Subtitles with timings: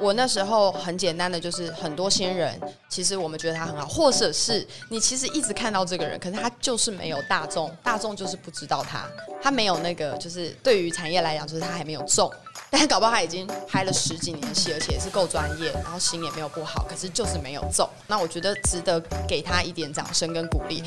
[0.00, 9.06] 我那时候很简单的，就是很多新人，其实我们觉得他很好，或者是你其实一直看到这个人，可是他就是没有大众，大众就是不知道他，
[9.42, 12.30] 他没有那个，就是对于产业来讲，就是他还没有中，
[12.70, 17.88] 但是搞不好他已经拍了十几年戏，而且也是够专业，然后心也没有不好，可是就是没有中。
[18.06, 20.82] 那我觉得值得给他一点掌声跟鼓励。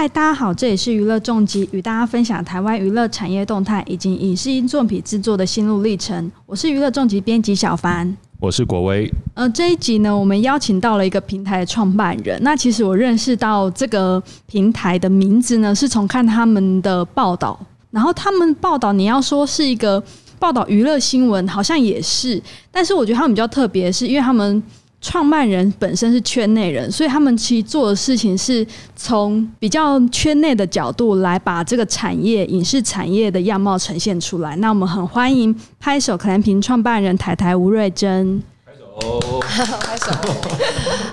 [0.00, 6.30] 嗨，大家好，这里是娱乐重疾，与大家分享台湾娱乐产业动态以及影视音作品制作的心路历程。
[6.46, 9.12] 我是娱乐重疾编辑小凡，我是国威。
[9.34, 12.38] 呃，这一集呢，我们邀请到了一个平台的创办人。
[12.44, 17.58] 那其实我认识到这个平台的名字呢，是从看他们的报道，
[17.90, 20.00] 然后他们报道你要说是一个
[20.38, 24.62] 报道娱乐新闻，好像也是，但是我觉得他们比较特别，是因为他们。
[25.00, 28.66] 创办人本身是圈内人，所以他们其实做的事情是
[28.96, 34.56] 从比较圈内的角度来把这个产业、影视产业的样貌呈现出来。
[34.56, 38.42] 那我们很欢迎拍手可兰平创办人台台吴瑞珍。
[38.58, 40.06] 拍手， 拍手。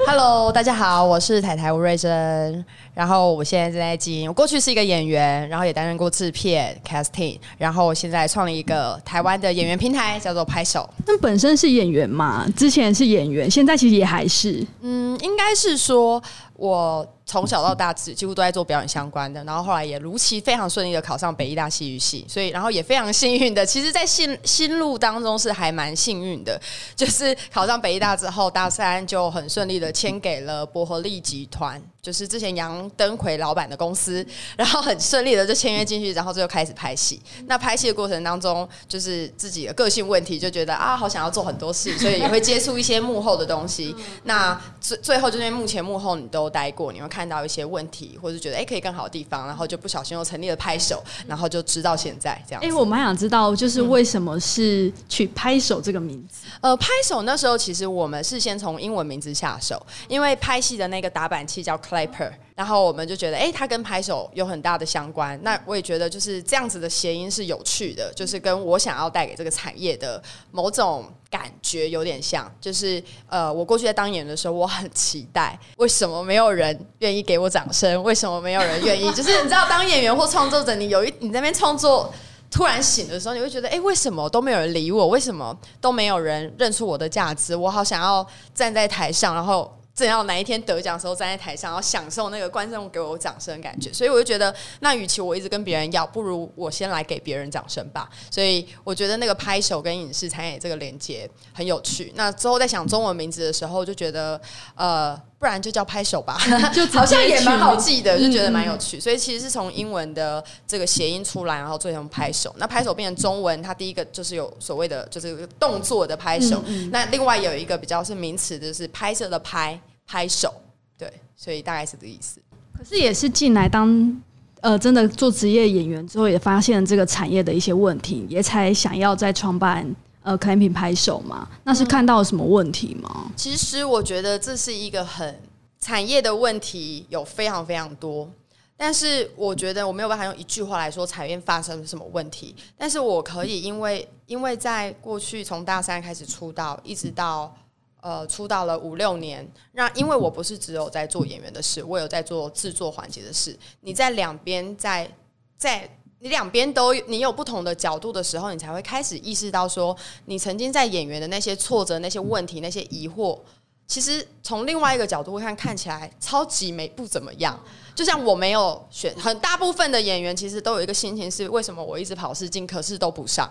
[0.07, 2.65] Hello，大家好，我是台台吴瑞珍。
[2.95, 10.89] 然后我现在正在经营，我过去是一个演员，然后也担任过制片、casting，然后我现在创立一个台湾的演员平台，叫做拍手。
[11.05, 12.47] 那本身是演员嘛？
[12.55, 14.65] 之前是演员，现在其实也还是。
[14.81, 16.23] 嗯，应该是说
[16.55, 17.05] 我。
[17.27, 26.61] 从小到大，几几乎都在做表演相关的，然后后来也如期非常顺利的考上北艺大戏剧系，所以然后也非常幸运的，其实，在心心路当中是还蛮幸运的，
[26.95, 34.23] 就是考上北艺大之后，大三就很顺利的签给了博和利集团，就是之前杨登魁老板的公司，
[34.55, 37.19] 然后很顺利的就签约进去，然后就开始拍戏。
[37.47, 43.95] 那拍戏的过程当中，就是自己的个性问题，就觉得啊，好想要做很多事，所以也会接触一些幕后的东西。
[44.25, 47.14] 那最最后就是目前幕后你都待过，你会。
[47.15, 52.61] 看到一些问题，或者觉得哎可以更好的地方，然后就不小心又成立了拍手，然后就知道现在这样。
[52.61, 56.45] 哎，我蛮想知道，就是为什么是取拍手这个名字？
[56.59, 62.33] 呃，拍手那时候其实我们是先从英文名字下手，因为拍戏的那个打板器叫 Clapper。
[62.55, 65.37] 然后我们就觉得，哎，它跟拍手有很大的相关。
[65.43, 72.49] 那我也觉得，就是这样子的谐音是有趣的，就是跟我想要带给这个产业的某种感觉有点像。
[72.61, 78.01] 就是呃，我过去在当演员的时候，我很期待，为什么没有人愿意给我掌声？
[78.03, 79.11] 为什么没有人愿意？
[79.11, 82.09] 就是你知道，当演员或创作者，你有一你在那边创作
[82.49, 85.09] 突然醒的时候，你会觉得，哎，为什么都没有人理我？
[85.09, 87.53] 为什么都没有人认出我的价值？
[87.53, 89.69] 我好想要站在台上，然后。
[89.95, 98.09] 正要哪一天得奖的时候站在台上，然后享受那个观众给我掌声的感觉，所以我就觉得，那与其我一直跟别人要，不如我先来给别人掌声吧。
[98.29, 102.11] 所以我觉得那个拍手跟影视产业这个连接很有趣。
[102.15, 104.39] 那之后在想中文名字的时候，就觉得
[104.75, 106.39] 呃，不然就叫拍手吧，
[106.73, 108.99] 就好像也蛮好记的，就觉得蛮有趣。
[108.99, 112.51] 所以其实是从英文的这个谐音出来，然后做成拍手。
[112.57, 116.63] 那拍手变成中文，它第一个就是有所谓的就是动作的拍手。
[116.91, 119.79] 那另外有一个比较是名词，就是拍摄的拍。
[120.07, 120.53] 拍手，
[120.99, 122.39] 对，所以大概是这个意思。
[122.77, 124.21] 可是也是进来当
[124.61, 129.83] 呃，真的做职业演员之后，也发现这个产业的一些问题，也才想要再创办
[130.25, 131.47] 呃可品拍手嘛。
[131.63, 133.31] 那是看到了什么问题吗？
[133.37, 135.41] 其实我觉得这是一个很
[135.79, 138.29] 产业的问题，有非常非常多。
[138.75, 142.53] 但是我觉得我没有办法用一句话来说产业发生了什么问题。
[142.77, 147.55] 但是我可以，因为因为在过去从大三开始出道，一直到。
[148.01, 153.57] 呃，出道了五六年，那因为我不是只有在做演员的事，我有在做制作环节的事。
[153.81, 155.09] 你在两边，在
[155.57, 155.89] 在
[156.19, 159.95] 你两边都你有不同的角度的时候，你才会开始意识到说，
[160.25, 163.39] 你曾经在演员的那些挫折、那些问题、那些疑惑，
[163.87, 167.59] 其实从另外一个角度看，看起来超级没不怎么样。
[167.93, 173.49] 就像我没有选，很大部分的演员其实都有一个心情是：为什么我一直跑试镜，可是都不上？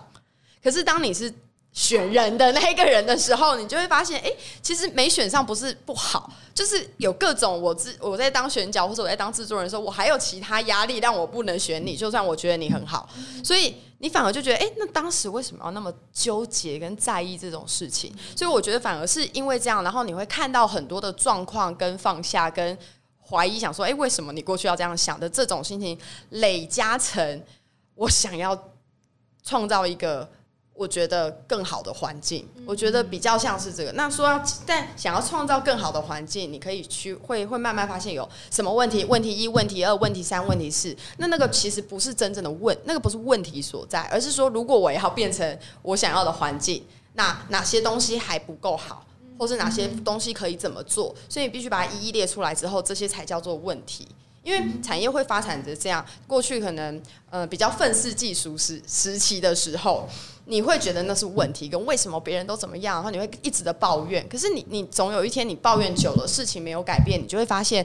[0.63, 1.33] 可是当你是。
[1.75, 4.31] 选人的那一个人的时候，你就会发现，哎，
[4.61, 13.09] 其实没选上不是不好，就是有各种我自我在当选角或者我在当制作人的时候，我还有其他压力让我不能选你，就算我觉得你很好，
[13.43, 18.09] 所以你反而就觉得，哎，那当时为什么要那么纠结跟在意这种事情？
[18.37, 22.77] 所以我觉得反而是因为这样，然后你会看到很多的状况跟放下跟
[23.21, 25.99] 怀疑，想说，哎，为什么你过去要这样想的这种心情
[26.29, 27.43] 累加成
[27.95, 28.57] 我想要
[29.43, 30.25] 创造一个。
[30.75, 33.91] 我觉得更好的环境，我觉得比较像是这个。
[33.93, 39.05] 那说要但想要创造更好的环境，你可以去会会慢慢发现有什么问题？
[39.05, 40.93] 问题一、问题二、问题三、问题四。
[41.17, 49.05] 那那个其实不是真正的问，那个不是问题所在，而是说如果我要变成我想要的环境，那哪些东西还不够好，
[49.39, 51.15] 或是哪些东西可以怎么做？
[51.29, 54.05] 所以你必须把它一一列出来之后，这些才叫做问题。
[54.43, 57.01] 因为产业会发展着这样，过去可能
[57.31, 60.07] 呃比较愤世嫉俗时时期的时候，
[60.47, 64.27] 你会觉得那是问题，跟为什么别人都怎么样，然后你会一直的抱怨。
[64.29, 67.83] 可是你你总有一天你抱怨久了，事情没有改变，你就会发现，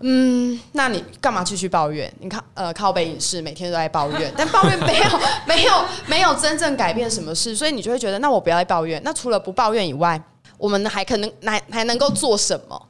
[0.00, 2.12] 嗯，那你干嘛继续抱怨？
[2.20, 9.02] 你看呃靠北影视每天都在抱怨，但抱怨没有 没有没有真正改变什么事，所以你就会觉得，那我不要再抱怨。
[9.04, 10.22] 那除了不抱怨以外，
[10.56, 12.88] 我们还可能还还能够做什么？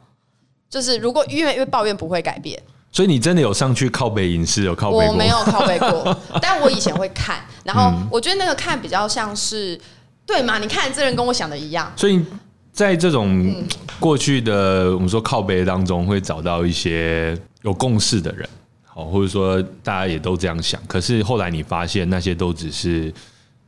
[0.68, 2.62] 就是如果因为因为抱怨不会改变。
[2.90, 5.06] 所以你真的有上去靠背影视有靠背过？
[5.08, 9.78] 我没有靠背过， 但我以前会看，然后我觉得那个看比较像是
[10.26, 10.58] 对嘛？
[10.58, 12.24] 你看这人跟我想的一样，所以
[12.72, 13.64] 在这种
[14.00, 18.48] 过去的我们说靠背当中，会找到一些有共识的人，
[18.84, 20.80] 好，或者说大家也都这样想。
[20.86, 23.12] 可是后来你发现那些都只是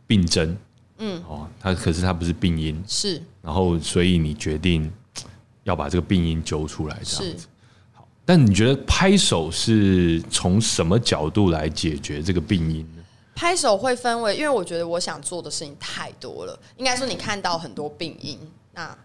[0.07, 0.57] 病症，
[0.99, 4.91] 嗯，哦，他可是他不是病因，是，然后所以你决定
[5.65, 7.47] 要把这个病因揪出来，这样子。
[8.31, 13.03] 但你觉得拍手是从什么角度来解决这个病因呢？
[13.35, 18.39] 拍手会分为，因为我觉得我想做的事情太多了，应该说你看到很多病因，
[18.73, 18.97] 那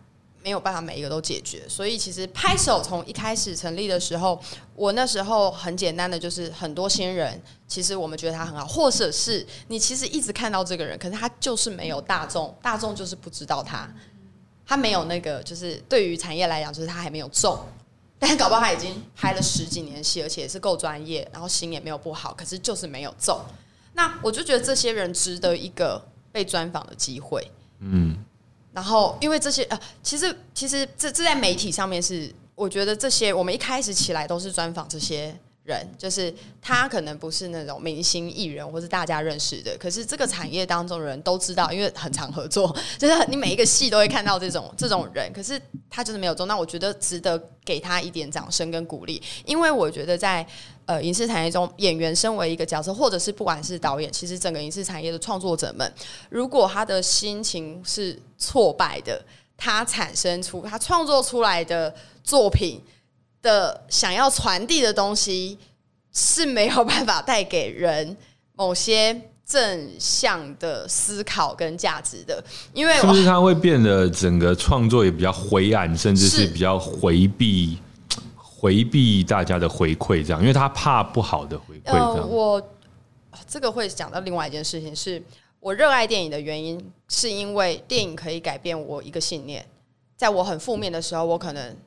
[0.44, 1.64] 没有办法每一个都解决。
[1.68, 4.40] 所以其实拍手从一开始成立的时候，
[4.76, 13.92] 我那时候很简单的就是很多新人，其实我们觉得他很好，或者是你其实一直看到这个人，可是他就是没有大众，大众就是不知道他，
[14.68, 17.60] 他没有那个，就是对于产业来讲，就是他还没有中。
[18.18, 23.40] 但搞不好他已经拍了十几年戏，而且也是够专业，然后心也没有不好，可是就是没有中。
[23.94, 27.52] 那我就觉得这些人值得一个被专访的机会。
[27.80, 28.18] 嗯，
[28.74, 35.38] 然后因为这些呃，其实其实这这在媒体上面是，我觉得这些我们一开始起来都是专访这些。
[35.66, 36.32] 人就是
[36.62, 45.34] 他，可能不是那种明星艺人或是大家认识的，可是这个产业当中的人都知道，因为很常合作，就是你每一个戏都会看到这种这种人。
[45.34, 45.60] 可是
[45.90, 50.46] 他就是没有中，那我觉得值得给他一点掌声跟鼓励，因为我觉得在
[50.86, 55.92] 呃影视产业中，演员身为一个角色，或者是不管是导演，其实整个影视产业的创作者们，
[56.30, 59.20] 如果他的心情是挫败的，
[59.58, 61.92] 他产生出他创作出来的
[62.24, 62.80] 作品。
[63.46, 65.56] 的想要传递的东西
[66.12, 68.18] 是没有办法带给人
[68.54, 72.44] 某些正向的思考跟价值的，
[72.74, 77.78] 因为是不是它会变得整个创作也比较灰暗，甚至是比较回避
[78.36, 81.84] 回避大家的回馈，这样，因为他怕不好的回馈。
[81.84, 82.60] 这样，我
[83.46, 85.22] 这个会讲到另外一件事情，是
[85.60, 89.64] 我热爱电影的原因，是因为电影可以改变我一个信念，
[90.18, 91.78] 在我很负面的时候，我可能。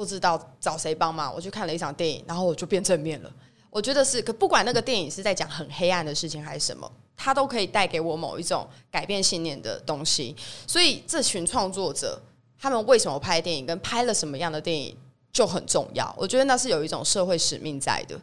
[0.00, 3.30] 不知道找谁帮忙，我去看了一场电影，然后我就变正面了。
[3.68, 10.34] 我觉得是，可不管那个电影是在讲很黑暗的事情还是什么，它都可以带给我某一种改变信念的东西。
[10.66, 12.18] 所以，这群创作者
[12.58, 14.96] 他们为什么拍电影，跟拍了什么样的电影
[15.30, 16.10] 就很重要。
[16.16, 18.18] 我觉得那是有一种社会使命在的，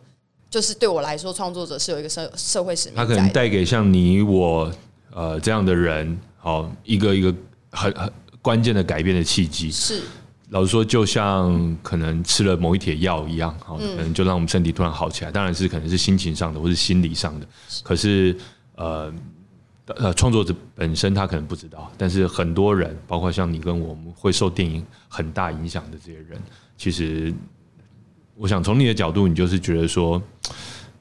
[0.50, 2.96] 就是对我来说，创作者是有一个社社会使命。
[2.96, 4.74] 他可能带给像你我
[5.14, 7.32] 呃这样的人，好一个一个
[7.70, 10.02] 很很关键的改变的契机是。
[10.50, 15.32] 老实说，就像可能吃了某一帖药一样，好，可能就让我们身体突然好起来。
[15.32, 17.46] 当然是可能是心情上的，或是心理上的。
[17.84, 18.34] 可是，
[18.76, 19.14] 呃，
[19.88, 26.42] 呃，创作者本身他可能不知道，但是很多人，包括像你跟我们，会受电影很大影响的这些人，
[26.78, 27.34] 其实，
[28.36, 30.22] 我想从你的角度，你就是觉得说，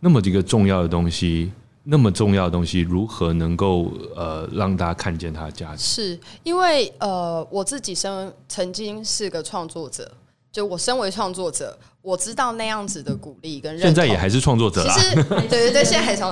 [0.01, 1.53] 那么一个重要的东西。
[1.89, 5.85] 那么重要的东西，如何能够呃让大家看见它的价值？
[5.85, 10.11] 是因为呃我自己身曾经是个创作者，
[10.51, 15.15] 就我身为创作者，我知道那样子的鼓励跟认现在也还是创作者其实
[15.49, 16.23] 对对对，现在还是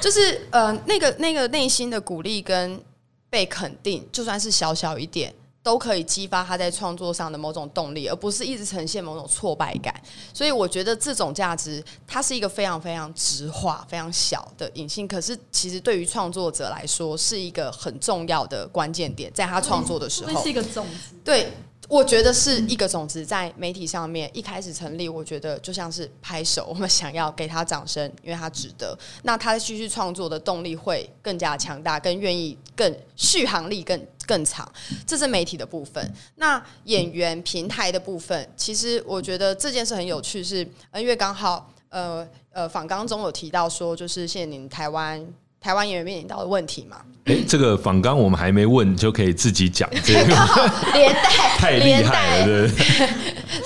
[0.00, 2.80] 就是呃那个那个内心的鼓励跟
[3.28, 5.34] 被肯定，就算是小小一点。
[5.70, 9.94] 都可以激发他在创作上的某种动力，而不是一直呈现某种挫败感。
[10.34, 21.14] 所以我觉得这种价值，它是一个非常非常直化、非常小的隐性，可是其实对于创作者来说，是一个很重要的关键点，在他创作的时候，是一个种子。
[21.22, 21.52] 对。
[21.88, 28.96] 我觉得是一个种子在媒体上面一开始成立，我觉得就像是拍手，我们想要给他掌声，因为他值得。
[29.24, 34.70] 那他继续创作的动力会更加强大，更愿意更续航力更更长。
[35.04, 36.00] 这是媒体的部分。
[36.36, 40.58] 那演员平台的部分，其实我觉得这件事很有趣，是
[40.94, 45.26] 因为刚好呃呃访纲中有提到说，就是现在台湾。
[45.62, 47.02] 台湾演员面临到的问题嘛？
[47.26, 50.34] 哎，这个访刚我们还没问，就可以自己讲这个，
[50.96, 52.66] 连带太厉害了，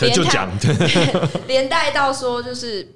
[0.00, 0.10] 对对？
[0.10, 0.50] 就讲，
[1.46, 2.92] 连带到说就是，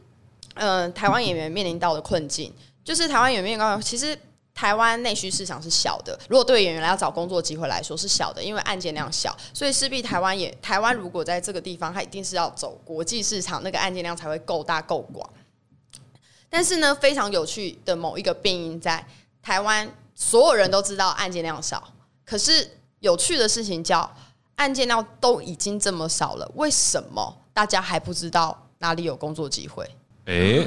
[0.55, 4.19] 嗯，台湾演员面临到的困境，就是台湾演员面临到，其实
[4.59, 15.31] 台湾内需市场是小的，如果对演员来要找工作机会来说是小的，因为案件量小，所以势必台湾也台湾如果在这个地方，它一定是要走国际市场，那个案件量才会够大够广。
[16.51, 19.07] 但是呢，非常有趣的某一个变因在
[19.41, 21.93] 台湾，所有人都知道案件量少，
[22.25, 24.13] 可是有趣的事情叫
[24.57, 29.89] 案件量都已经这么少了，为什么大家还不知道哪里有工作机会？
[30.25, 30.67] 哎，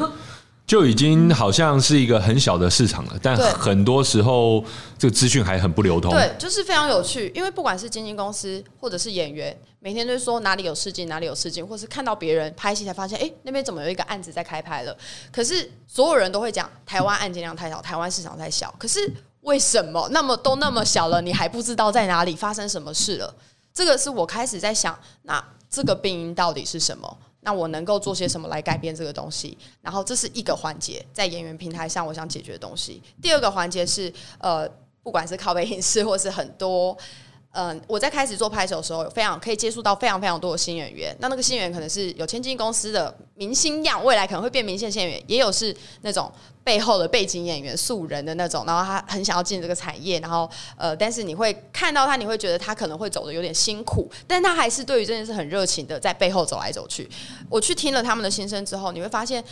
[0.72, 4.64] 就已经好像是一个很小的市场了，但很多时候
[4.98, 6.10] 这个资讯还很不流通。
[6.12, 14.96] 对，就是非常有趣，因为不管是经纪公司或者是演员，每天都说哪里有试镜，哪里有试镜，或是看到别人拍戏才发现，哎、那边怎么有一个案子在开拍了？
[15.30, 18.74] 可是所有人都会讲台湾案件量太少，台湾市场太小。
[18.80, 23.36] 可是为什么那么都那么小了，你还不知道在哪里发生什么事了？
[23.74, 27.18] 这个是我开始在想，那这个病因到底是什么？
[27.42, 29.58] 那我能够做些什么来改变这个东西？
[29.82, 33.02] 然后这是一个环节，在演员平台上我想解决的东西。
[33.22, 34.70] 第二个环节是呃，
[35.04, 36.98] 不管是靠背影视或是很多。
[37.54, 41.14] 嗯，我在开始做拍手的时候，有非常可以接触到非常非常多的新演员。
[41.20, 46.32] 那那个新演员可能是有签经纪公司的明星样，未来可能会变明星演员，也有是那种
[46.64, 48.64] 背后的背景演员、素人的那种。
[48.66, 57.10] 然后他很想要进这个产业，然后呃，但是你会看到他，你会觉得他可能会走的有点辛苦，但他还是对于这件事很热情的，在背后走来走去。
[57.50, 59.44] 我去听了他们的心声之后，你会发现。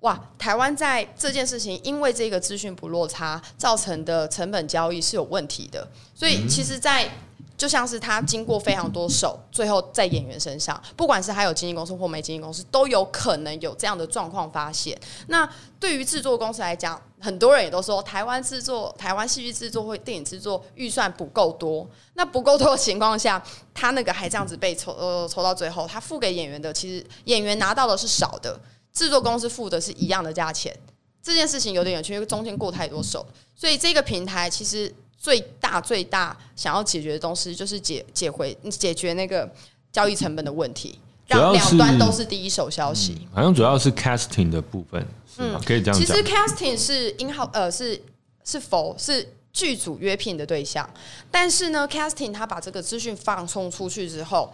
[0.00, 7.10] 哇，台湾在这件事情，因为这个资讯不落差造成的成本交易是有问题的，所以其实，在
[7.56, 14.98] 就像是他经过非常多手，最后在演员身上，不管是他有经纪公司或没经纪公司，都有可能有这样的状况发现。
[15.28, 15.48] 那
[15.80, 21.88] 对于制作公司来讲，很多人也都说，台湾制作、台湾戏剧制作或电影制作预算不够多。
[22.14, 28.58] 那不够多的情况下，他那个还这样子被抽呃抽到最后，他付给演员的，其实演员拿到的是少的，
[28.92, 30.74] 制作公司付的是一样的价钱。
[31.22, 39.50] 这件事情有点有趣，因为中间过太多手，所以这个平台其实最大最大想要解决的东西，就是解解回解决那个
[39.90, 43.26] 交易成本的问题，主要是让两端都是第一手消息。
[43.32, 45.06] 好像主要是 casting 的部分，
[45.38, 45.58] 嗯？
[45.64, 46.22] 可以这样讲嗯其实。
[46.22, 48.00] casting 是英号呃是
[48.44, 50.88] 是否是剧组约聘的对象，
[51.30, 54.52] 但是呢，casting 他把这个资讯放送出去之后，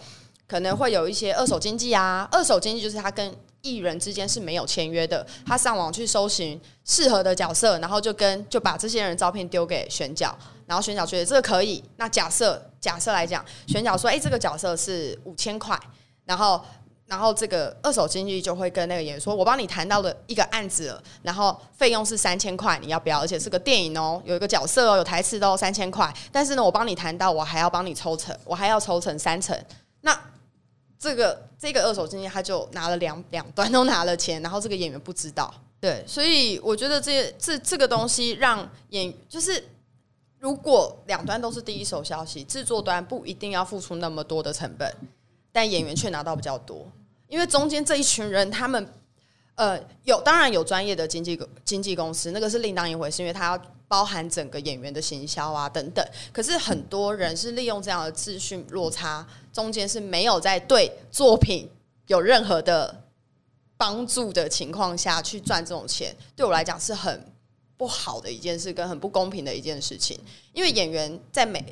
[0.53, 15.81] 可能会有一些二手经济啊，二手经济就是他跟艺人之间是没有签约的，他上网去搜寻适合的角色，然后就跟就把这些人照片丢给选角，然后选角觉得这个可以，那假设假设来讲，选角说，哎、这个角色是五千块，
[16.27, 16.61] 然后
[17.07, 23.21] 然后这个二手经济就会跟那个演员说：“我帮你谈到了一个案子，然后费用是三千块，你要不要？
[23.21, 26.13] 而且是个电影哦，有一个角色哦，有台词都，三千块。
[26.31, 29.59] 但是呢，我帮你谈到，我还要帮你抽成，我还要抽成三成。
[30.05, 30.19] 那
[31.03, 35.53] 这个这个二手经纪他就拿了两两端都拿了钱，然后这个演员不知道。
[35.81, 39.63] 对，所以我觉得这这这个东西让演就是。
[40.43, 44.93] 如果两端都是第一手消息，制作端不一定要付出那么多的成本，
[45.53, 46.85] 但演员却拿到比较多，
[47.29, 48.85] 因为中间这一群人，他们
[49.55, 56.03] 呃有当然有专业的经纪经纪公司，那个是另当一回事，因为他要包含整个演员的行销啊等等。
[56.33, 61.69] 可是很多人是利用这样的资讯落差，中间是没有在对作品
[62.07, 63.05] 有任何的
[63.77, 67.31] 帮助的情况下去赚这种钱，对我来讲是很
[67.77, 70.19] 不好的一件事，跟很不公平的一件事情。
[70.55, 71.63] 因为演员在美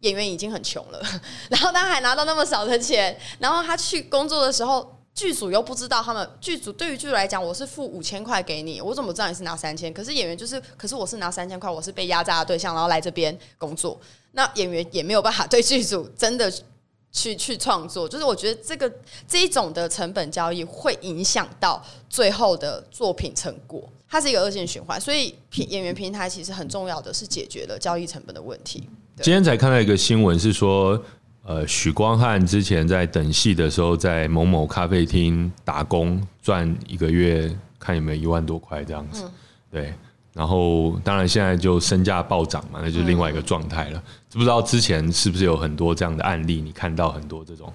[0.00, 1.00] 演员已经很穷了，
[1.48, 9.92] 然后他还拿到那么少的钱，然后他去工作的时候，剧组又不知道他们剧组对于剧组来讲，我是付五千块给你，我怎么知道你是拿三千？
[9.94, 13.98] 可是演员就是，可是我是拿三千块，我是被压榨的对象，然后来这边工作，
[14.32, 16.52] 那演员也没有办法对剧组真的。
[17.16, 18.92] 去去创作，就是我觉得这个
[19.28, 21.80] 这一种的成本交易会影响到
[22.10, 25.00] 最后的作品成果，它是一个恶性循环。
[25.00, 28.82] 所以平演员平台其实很重要的是解决了交易成本的问题。
[29.22, 31.00] 今天才看到一个新闻，是说，
[31.44, 39.30] 呃，许光汉之前在等戏的时候，在某某咖啡厅打工，赚一个月看有没有一万多块这样子。
[39.70, 39.92] 对，
[40.32, 44.02] 然后当然现在就身价暴涨嘛，那就是另外一个状态了。
[44.30, 46.62] 知不知道之前是不是有很多这样的案例？
[46.62, 47.72] 你看到很多这种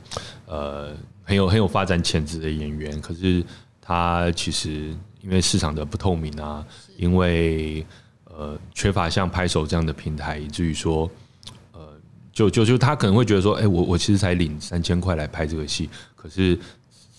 [0.48, 0.92] 呃
[1.24, 3.44] 很有很有发展潜质的演员，可是
[3.80, 6.66] 他其实因为市场的不透明啊，
[6.98, 7.86] 因为
[8.26, 11.29] 呃缺乏像拍手这样的平台，以至于说呃
[12.40, 16.58] 就就就他可能会觉得说，哎、我我其实才领三千块来拍这个戏，可是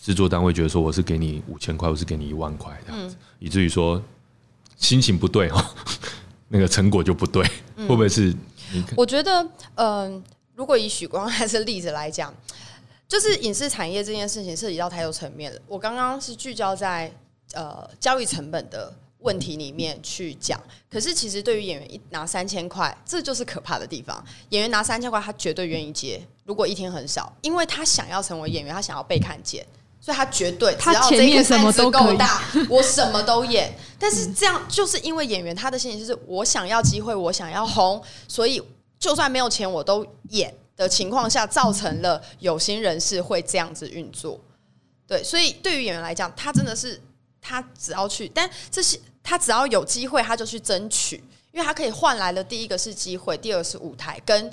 [0.01, 4.03] 制作单位觉得说我是给你五千块，我是给你一万块这样子，以至于说
[4.79, 5.63] 心情不对哦，
[6.49, 7.45] 那个成果就不对，
[7.77, 8.35] 会不会是
[8.97, 10.23] 我觉得，嗯、
[10.55, 12.33] 如果以许光汉这例子来讲，
[13.07, 15.61] 就是影视产业这件事情涉及到太多层面了。
[15.69, 17.13] 我刚刚是聚焦在
[17.53, 20.61] 呃交易成本的问题里面去讲。
[20.91, 24.25] 可是其实对于演员一拿三千块，这就是可怕的地方。
[24.51, 26.21] 演员拿三千块，他绝对愿意接。
[26.45, 29.65] 如果一天很少，因为他想要成为演员，他想要被看见，
[30.01, 33.73] 所以他绝对只要这个案子够大，我什么都演。
[33.99, 38.61] 但是这样就是因为演员他的心情就是我想要机会，我想要红，所以
[38.99, 44.41] 就算没有钱我都演的情况下，造成了有心人士会这样子运作。
[45.07, 47.01] 对，所以对于演员来讲，他真的是
[47.41, 51.17] 他只要去，但这些他只要有机会，他就去争取，
[51.53, 54.53] 因为他可以换来的第一个是机会，第二个是舞台，跟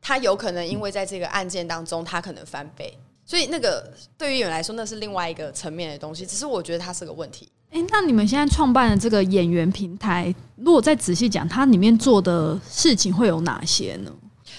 [0.00, 6.26] 他有可能因为在这个案件当中，他可能翻倍，所以那个对于演员来说，那是另外一个层面的东西。
[6.26, 7.48] 只是我觉得它是个问题。
[7.70, 14.12] 哎，那你们现在创办的这个演员平台，如果再仔细讲，它里面做的事情会有哪些呢？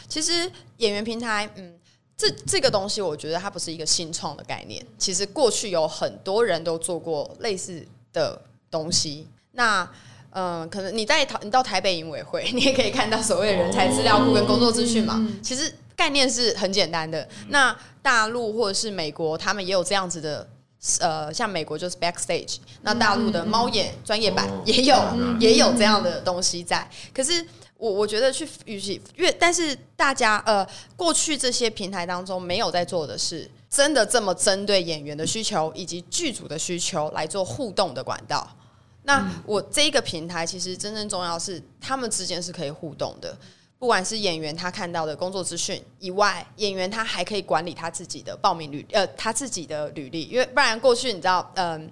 [0.07, 1.73] 其实演员平台，嗯。
[2.15, 4.85] 这这个东西，我觉得它不是一个新创的概念。
[4.99, 7.83] 其实过去有很多人都做过类似
[8.13, 9.27] 的东西。
[9.53, 9.89] 那
[10.31, 15.27] 嗯，可能你在台，你到台北营委会， 你也可以看到所谓的人才资料库跟工作资讯嘛。
[15.41, 17.27] 其实概念是很简单的。
[17.47, 20.47] 那大陆或者是美国，他们也有这样子的。
[20.99, 24.95] 呃，像美国就是 Backstage，那大陆的猫眼专业版也有
[25.39, 26.87] 也有这样的东西在。
[27.13, 27.45] 可是。
[27.75, 38.47] 我我觉得去与其越，但是大家呃，过去这些平台当中没有在做的是，真的这么针对演员的需求以及剧组的需求来做互动的管道。
[39.03, 43.37] 那我这一个平台其实真正重要是，他们之间是可以互动的。
[43.77, 51.91] 不管是演员他看到的工作资讯以外，演员他还可以管理他自己的报名履呃，他自己的履历，因为不然过去你知道嗯。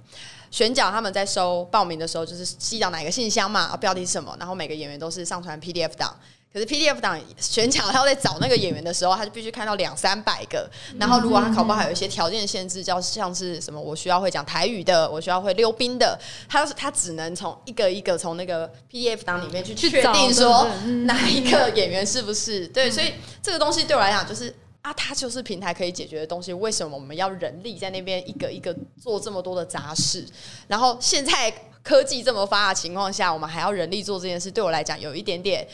[0.52, 6.14] 选角他们在收报名的时候，就是寄到哪个信箱嘛，标题是什么，然后每个演员都是上传 PDF 档。
[6.54, 10.70] 可是 PDF 档选角他要在找那个演员的时候，他就必须看到两三百个。
[11.00, 20.68] 然后如果他考不好，有一些条件限制，叫像是什么，我需要会讲台语的，我需要会溜冰的，他是他只能从一个一个从那个 PDF 档里面去确定说
[21.06, 22.92] 哪一个演员是不是对。
[22.92, 24.54] 所以这个东西对我来讲就是。
[24.82, 30.26] 啊，它就是平台可以解决的东西，为什么我们要人力在那边一个一个做这么多的杂事？
[30.68, 31.54] 然后现在
[31.84, 35.68] 科技这么发达情况下，我们还要人力做这件事，对我来讲有一点点，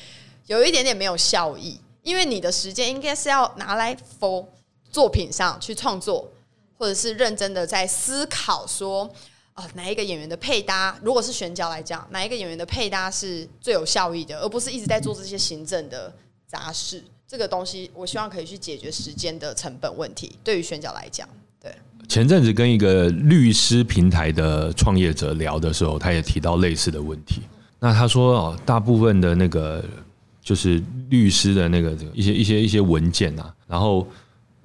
[0.48, 1.80] 有一点点没有效益。
[2.04, 4.46] 因为你的时间应该是要拿来 for
[4.90, 6.26] 作品上去创作，
[6.78, 9.04] 或者是认真的在思考说，
[9.52, 16.14] 啊，哪一个演员的配搭，如果是选角来讲，哪一个演员的配搭是最有效益的，而不是一直在做这些行政的
[16.48, 17.04] 杂事。
[17.28, 20.40] 这个东西，我希望可以去解决时间的成本问题。
[20.46, 21.28] 对于选角来讲，
[21.62, 21.70] 对。
[22.08, 27.42] 前阵子跟一个律师平台的创业者聊的时候，他也提到类似的问题。
[27.80, 29.84] 那他说哦，大部分的那个
[30.48, 34.08] 就是律师的那个一些一些一些文件啊，然后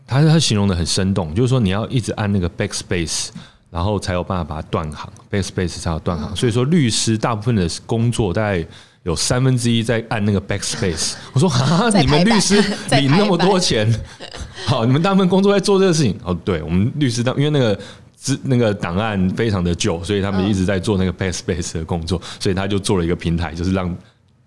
[0.07, 3.31] 他他形容的很生动，就是说你要一直按那个 backspace，
[3.69, 6.37] 然后才有办法把它断行，backspace 才有断行。
[6.37, 8.65] 所以说律师大部分的工作大概。
[9.05, 12.63] 有三分之一在按那个 backspace， 我说啊，你们律师
[13.01, 13.93] 领那么多钱，
[14.65, 16.17] 好，你们大部分工作在做这个事情。
[16.23, 17.77] 哦，对，我们律师当因为那个
[18.15, 23.93] 资那个档案非常的旧，所以他们一直在做那个 backspace 的工作，所以他就做了一个平台，就是让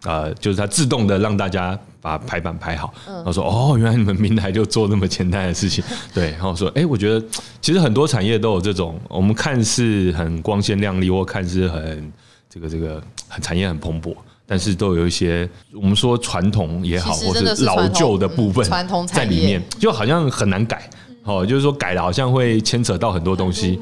[0.06, 2.94] 呃，就是它自动的让大家把排版排好。
[3.26, 6.32] 他说哦，原来你们平台就做那么简单的事情，对。
[6.32, 7.26] 然后说，哎，我觉得
[7.60, 12.14] 其实很多产业都有这种，我们看似很光鲜亮丽，或看似很
[12.50, 14.16] 这个这个很产业很蓬勃。
[14.48, 18.64] 但是都有一些我们说传统也好，或是老旧的部分
[19.08, 20.88] 在里面，就好像很难改。
[21.24, 23.80] 哦，就是说改了好像会牵扯到很多东西。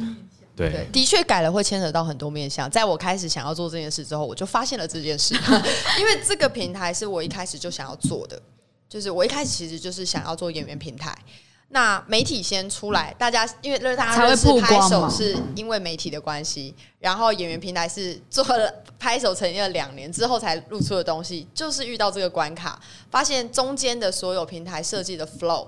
[0.55, 2.69] 对，的确改了会牵扯到很多面向。
[2.69, 5.33] 在我开始想要做这件事之后，我就发现了这件事，
[5.99, 8.39] 因为这个平台是我一开始就想要做的，
[8.87, 11.17] 就是我一开始其实就是想要做演员平台。
[11.69, 25.67] 那媒体先出来，大家因为大家认识拍手是因为媒体的关系，然后演员平台是做了拍手成立了两年之后才露出的东西，就是遇到这个关卡，发现中间的所有平台设计的 flow，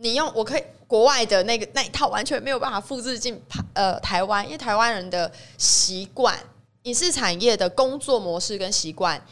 [0.00, 3.40] 你用我可以国外的那个那一套完全没有办法复制进
[3.74, 6.38] 呃台湾，因为台湾人的习惯，
[6.82, 9.22] 影视产业的工作模式跟习惯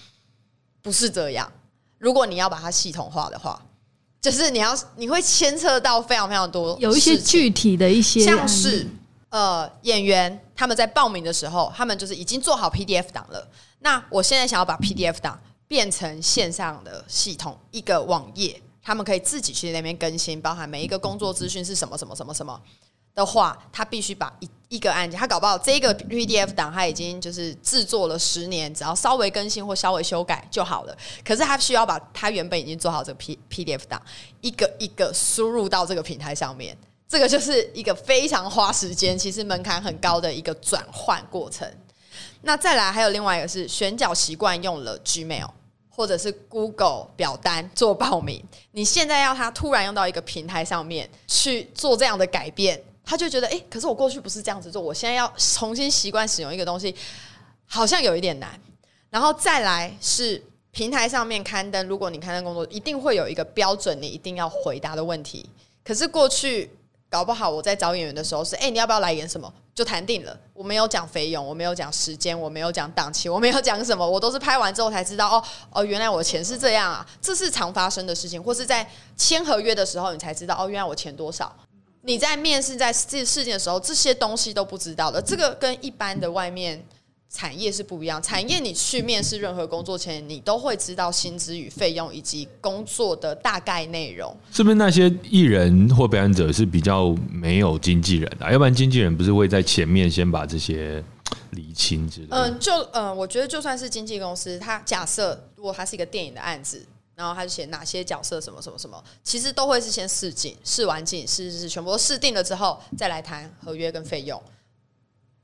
[0.82, 1.50] 不是这样，
[1.98, 3.60] 如果你要把它系统化的话。
[4.20, 8.84] 就是你要，你会牵扯到非常非常多，有一些具体的一些，像是
[9.28, 13.48] 呃演员他们在报名的时候，他们就是已经做好 PDF 档了。
[13.78, 22.58] 那我现在想要把 PDF 档变成线上的系统，一个网页，他们可以自己去那边更新，包含每一个工作资讯是什么什么什么什么。
[23.14, 30.96] 的话，他必须把一一个案件，他搞不好这个 PDF 档他已经就是制作了十年，只要稍微更新或稍微修改就好了。
[31.22, 34.00] 可是他需要把他原本已经做好这个 P PDF 档
[34.40, 36.74] 一个一个输入到这个平台上面，
[37.06, 41.70] 这个就是一个非常花时间，其实门槛很高的一个转换过程。
[42.40, 45.50] 那再来还有另外一个是选角习惯用了 Gmail
[45.98, 56.94] 或者是 Google 表单做报名，你现在要他突然用到一个平台上面去做这样的改变，他就觉得哎，可是我过去不是这样子做，我现在要重新习惯使用一个东西，
[57.66, 58.48] 好像有一点难。
[59.10, 65.50] 然后再来是平台上面刊登，如果你刊登工作，一定会有一个标准，你一定要回答的问题。
[65.82, 66.70] 可是过去
[67.10, 69.52] 搞不好我在找演员的时候是，哎，你要不要来演什么？
[69.74, 70.38] 就谈定了。
[70.52, 78.42] 我没有讲费用，我没有讲时间，我没有讲档期，我没有讲什么，我都是拍完之后才知道，哦哦，原来我钱是这样啊，这是常发生的事情。
[78.42, 81.54] 或是在签合约的时候，你才知道，哦，原来我钱多少。
[82.02, 85.20] 你在面试在这事件的时候，这些东西都不知道的。
[85.22, 86.84] 这个跟一般的外面。
[87.30, 94.34] 产业是不一样，产业你去面试任何工作前，你都会知道薪资与费用以及工作的大概内容。
[94.50, 98.50] 是不是那些艺人或表演者是比较没有经纪人的？
[98.50, 101.04] 要不然经纪人不是会在前面先把这些
[101.50, 102.28] 理清之类？
[102.30, 114.42] 嗯，就嗯，我觉得就算是经纪公司，他假设如果他是一个电影的案子，然后他就写哪些角色什么什么什么，其实都会是先试镜，试完镜，试试全部都试定了之后，再来谈合约跟费用。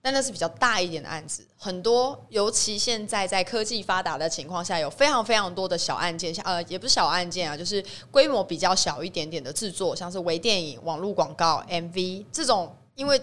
[0.05, 13.19] 但那是比较大一点的案子，很多，尤其现在在科技发达的情况下，有非常非常多的小案件，像呃，也不是小案件啊，就是规模比较小一点点的制作，像是微电影、网络广告、MV 这种，因为。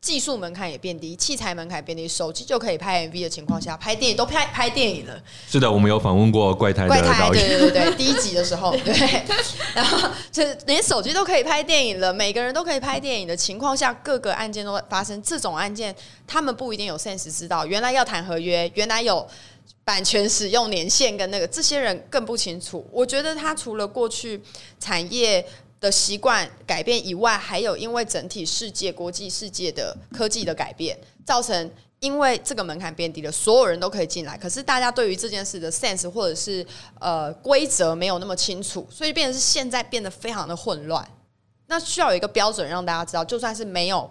[0.00, 5.22] 技术门槛也变低，器材门槛变低，手机就可以拍 MV 的情况下，拍电影都拍拍电影了。
[5.46, 8.94] 是的，我们有访问过怪胎的导演，对对对对， 第一集的时候，对，
[9.74, 15.20] 然后就连手机都可以拍电影了，每个人都可以拍电影的情况下，各个案件都发生。
[15.22, 15.94] 这种案件，
[16.26, 19.26] 他们不一定有 sense 知道，原来要谈合约，原来有
[19.84, 22.88] 版权使用年限跟那个，这些人更不清楚。
[22.90, 24.40] 我觉得他除了过去
[24.78, 25.44] 产业。
[25.80, 34.36] 的习惯改变以外，还有因为整体世界、国际世界的科技的改变，造成因为这个门槛变低了，所有人都可以进来。
[34.36, 36.66] 可是大家对于这件事的 sense 或者是
[36.98, 41.06] 呃规则没有那么清楚，所以变成是现在变得非常的混乱。
[41.66, 44.10] 那需要有一个标准让大家知道，就算是没有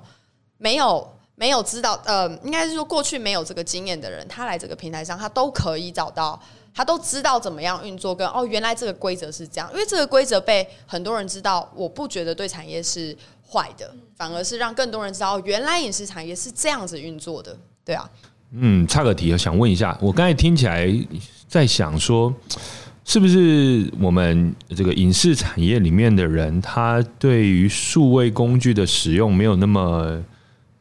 [0.58, 6.42] 没有没有知道，呃，应该是说过去没有这个经验的人，他来这个平台上，他都可以找到。
[6.80, 13.14] 他都知道怎么样运作，跟哦，原来这个规则是这样，因为这个规则被很多人知道，我不觉得对产业是
[13.46, 18.10] 坏的，反而是让更多人知道，原来影视产业是这样子运作的，对啊。
[18.54, 20.90] 嗯，差个题，想问一下，我刚才听起来
[21.50, 22.34] 在想说，
[23.04, 30.24] 是不是我们这个影视产业里面的人，他对于数位工具的使用没有那么？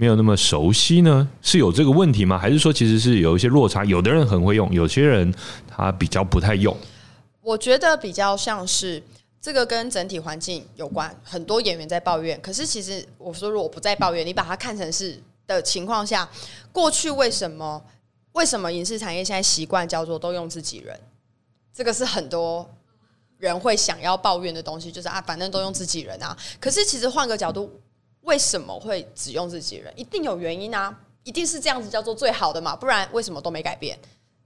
[0.00, 2.38] 没有那么熟悉呢，是有这个问题吗？
[2.38, 3.84] 还是说其实是有一些落差？
[3.84, 5.34] 有的人很会用，有些人
[5.66, 6.74] 他比较不太用。
[7.42, 9.02] 我觉得比较像是
[9.40, 11.12] 这个跟整体环境有关。
[11.24, 16.28] 很多演员在抱怨，可是其实我说如果不再抱怨，你把它看成是的情况下，
[16.70, 17.82] 过去为什么
[18.34, 20.96] 为什么影视产业现在习惯叫做都用自己人？
[21.74, 22.64] 这个是很多
[23.38, 26.38] 人会想要抱怨的东西，就是啊，反正都用自己人啊。
[26.61, 27.68] 可是其实换个角度。
[28.28, 29.90] 为什么会只用自己人？
[29.96, 30.94] 一定有原因啊！
[31.24, 32.76] 一定是这样子叫做最好的嘛？
[32.76, 33.98] 不然为什么都没改变？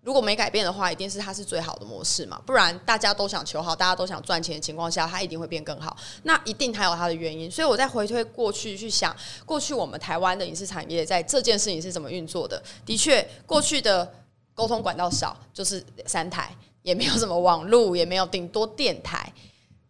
[0.03, 2.41] 如果没改变的话，一定是它是最好的模式嘛？
[2.47, 5.97] 不然大家都想求好，大家都想赚钱的情况下，它一定会变更好。
[6.23, 7.51] 那一定还有它的原因。
[7.51, 9.15] 所以我在回推过去去想，
[9.45, 12.63] 过去我们台湾的影视产业在这件事情是怎么运作的？
[12.87, 14.09] 的确，过去的
[14.55, 19.33] 沟通管道少，就是三台，也没有什么网络，也没有顶多电台。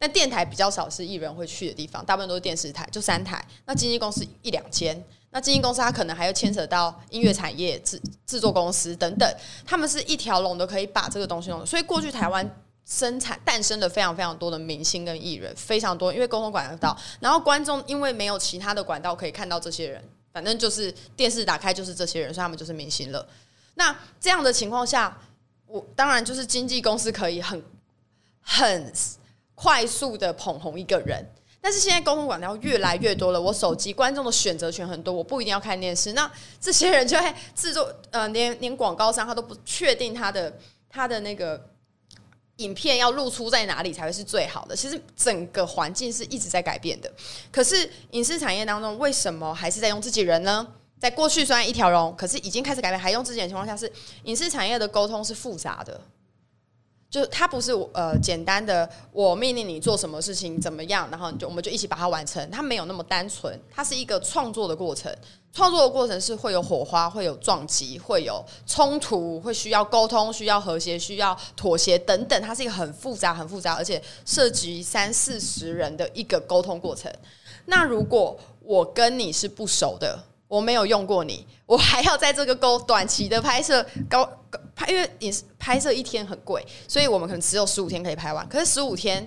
[0.03, 3.41] 那电台比较少是艺人会去的地方，大部分都是电视台，就三台。
[3.67, 9.33] 那经纪公司一两间，那经纪公司它可能还要牵扯到音乐产业、制制作公司等等，
[9.65, 11.65] 他们是一条龙都可以把这个东西弄。
[11.65, 12.45] 所以过去台湾
[12.85, 23.25] 生产诞生的非常非常多的明星跟艺人，非常多，因为沟通管道，然后观众因为没有其他的管道可以看到这些人，反正就是电视打开就是这些人，所以他们就是明星了。
[23.75, 25.17] 那这样的情况下，
[25.69, 27.62] 我当然就是经纪公司可以很
[28.41, 28.93] 很。
[29.62, 31.25] 快速的捧红一个人，
[31.61, 36.14] 但是现在沟通管道越来越多了，我手机观众的选择权很多，我不一定要看电视。
[36.14, 36.29] 那
[36.61, 40.53] 这些人就会制作，呃，连连广告商他都不确定他的
[40.90, 41.64] 他的那个
[42.57, 44.75] 影片要露出在哪里才会是最好的。
[44.75, 47.09] 其实整个环境是一直在改变的。
[47.53, 50.66] 可是影视产业当中，为什么还是在用自己人呢？
[50.98, 53.90] 在过去虽然一条龙，可是已经开始改变，还用自己人情况下，是
[54.25, 56.01] 影视产业的沟通是复杂的。
[57.12, 62.51] 就是它不是我呃简单的，我命令你做什么事情怎么样，然后你就我们就一起把它完成。
[62.51, 65.14] 它没有那么单纯，它是一个创作的过程。
[65.53, 72.40] 创作的过程是会有火花，会有撞击，会有冲突，会需要沟通，需要和谐，需要妥协等等。
[72.40, 77.12] 它是一个很复杂、很复杂，而且涉及三四十人的一个沟通过程。
[77.66, 80.18] 那如果我跟你是不熟的？
[80.48, 84.27] 我没有用过你，我还要在这个沟短期的拍摄高
[84.75, 88.49] 拍，因为你拍摄一天很贵，所以我们可能只有十五天可以拍完。
[88.49, 89.27] 可是十五天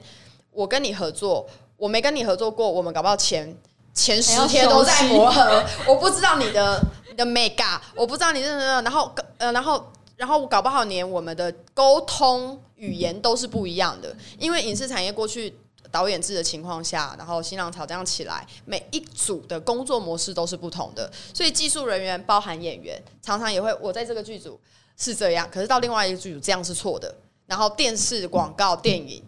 [0.52, 3.56] 我跟你合作，我没跟你合作过，我们搞不好前
[3.94, 15.54] 前十天都在磨合，我不知道你的你的 mega，我不知道你的，然后呃，然后然后搞不好连我们的沟通语言都是不一样的，因为影视产业过去。
[15.92, 24.60] 导演制的情况下，然后新浪潮这样起来，每一组的工作模式都是不同的，所以技术人员包含演员，常常也会我在这个剧组
[24.98, 27.14] 是这样，可是到另外一个剧组这样是错的。
[27.46, 29.24] 然后电视、广告、电影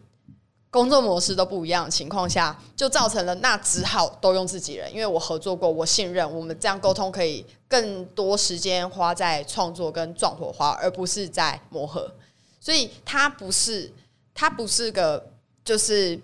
[0.69, 12.11] 工作模式都不一样的情况下，就造成了那只好都用自己人，因为我合作过，我信任我们这样沟通可以更多时间花在创作跟撞火花，而不是在磨合。
[12.59, 13.93] 所以它不是，
[14.33, 15.31] 它不是个
[15.63, 16.19] 就是。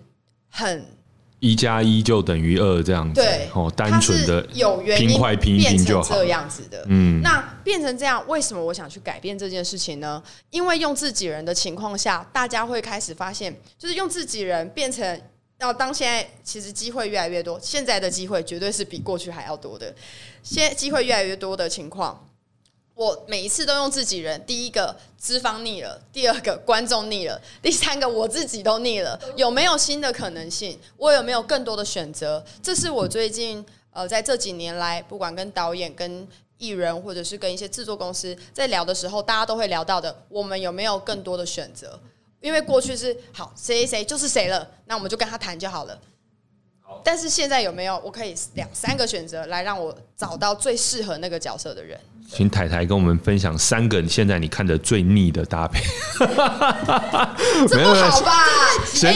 [0.56, 0.86] 很
[1.44, 6.82] 一加一就等于二这样子，对哦，单纯的有原因拼快拼一拼就好，这样子的。
[6.88, 10.22] 嗯，那变成这样，为什么我想去改变这件事情呢？
[10.48, 15.20] 因为用自己人的情况下，大家会开始发现，就是用自己人变成
[15.60, 19.94] 要当现在其实机会越来越多，现在的机会绝对是比过去还要多的，
[20.42, 22.26] 现机会越来越多的情况。
[22.94, 29.18] 我每一次都用自己人，第一个资方腻了，第二个观众腻了， 第三个我自己都腻了。
[29.36, 30.78] 有没有新的可能性？
[30.96, 32.44] 我有没有更多的选择？
[32.62, 36.26] 这是我最近呃在这几年来，不管跟导演、跟
[36.58, 40.16] 艺人，或者是跟一些制作公司在聊的时候，大家都会聊到的。
[40.28, 41.98] 我们有没有更多的选择？
[42.40, 45.98] 因为过去是好谁谁谁就是谁了，那我们就跟他谈就好了。
[47.02, 51.98] 但是现在有没有我可以两三个选择来让我找到最适合那个角色的人？
[52.26, 55.82] 请太太跟我们分享三个现在你看的最腻的搭配。
[57.68, 58.32] 这不好吧？
[59.04, 59.14] 哎，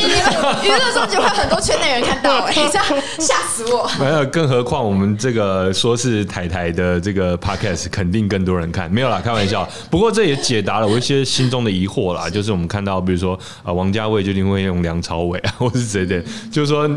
[0.63, 2.85] 娱乐中就会很多圈内人看到，哎，这样
[3.19, 3.91] 吓死我。
[3.99, 8.91] 没有，更何况我们这个说是太太的这个 podcast，肯定更多人看。
[8.91, 9.69] 没有啦，开玩笑。
[9.91, 16.89] 不过这也解答了我一些心中的疑惑啦，就是我们看到，比如说啊，王家卫究竟会用梁朝伟啊， 或是谁的，就是说。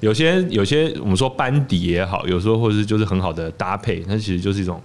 [0.00, 4.80] 有些有些我们说班底也好，有时候或者是就是很好的搭配，那其实就是一种，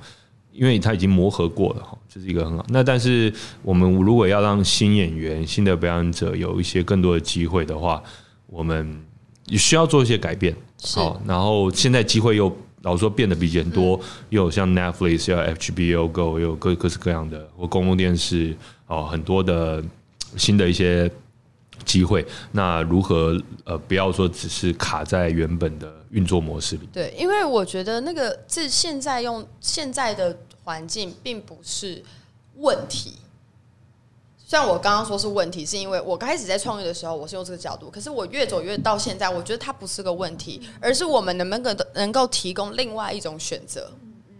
[0.51, 2.65] 因为他已经磨合过了哈，这是一个很好。
[2.69, 3.33] 那但是
[3.63, 8.01] 我们如果要让新演员、新的表演者有一些更多的机会的话，
[8.47, 9.01] 我们
[9.47, 10.55] 也需要做一些改变。
[10.95, 18.55] 好，然后现在机会又老说变得比以前多，又有像 Netflix、要 HBO Go，又有各各式各样的或公共电视
[18.87, 19.83] 哦，很多的
[20.37, 21.11] 新的一些。
[21.85, 26.89] 机会，那如何呃，不要说只是卡在原本的运作模式里？
[26.91, 32.03] 对，因为我觉得那个这现在用现在的环境并不是
[32.57, 33.15] 问题。
[34.45, 43.91] 像我刚刚说是问题，是因为我开始在创业的时候我是用这个角度，可是我越走越到现在，我觉得它不是个问题，而是我们能不能能够提供另外一种选择。
[44.01, 44.35] 嗯嗯。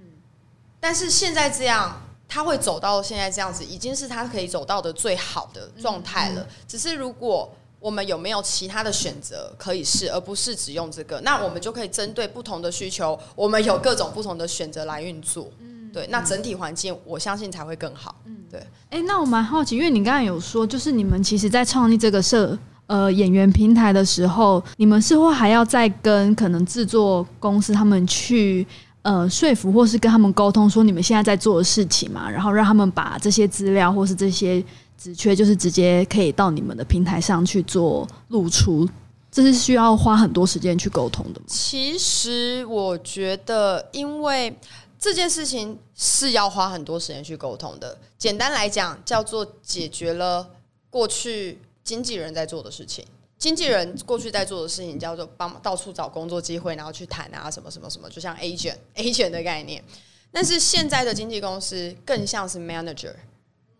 [0.79, 2.01] 但是现在这样。
[2.33, 6.47] 他会走到现在这样子，已经是他可以走到的最好的状态了。
[6.65, 15.51] 只是如果我们有没有其他的选择可以试，而不是只用这个，那我们就可以针对不同的需求，我们有各种不同的选择来运作。
[15.59, 18.15] 嗯，对，那整体环境我相信才会更好。
[18.23, 18.65] 嗯，对。
[18.91, 28.65] 哎，那我蛮好奇，因为你刚才有说，就是你们其实在创立这个社呃演员平台的时候，你们是否还要再跟可能制作公司他们去？
[29.03, 34.63] 呃，说服或是跟他们沟通，说你们现在在做的事情嘛，然后让他们把这些资料或是这些
[34.97, 38.87] 职缺，就是直接可以到你们的平台上去做露出，
[39.31, 41.41] 这是需要花很多时间去沟通的。
[41.47, 44.55] 其实我觉得，因为
[44.99, 47.97] 这件事情是要花很多时间去沟通的。
[48.19, 50.47] 简单来讲，叫做解决了
[50.91, 53.03] 过去经纪人在做的事情。
[53.41, 59.83] 经纪人过去在做的事情叫做帮到处找工作机会，然后去谈啊什么什么什么，就像 agent agent 的概念。
[60.31, 63.15] 但是现在的经纪公司更像是 manager，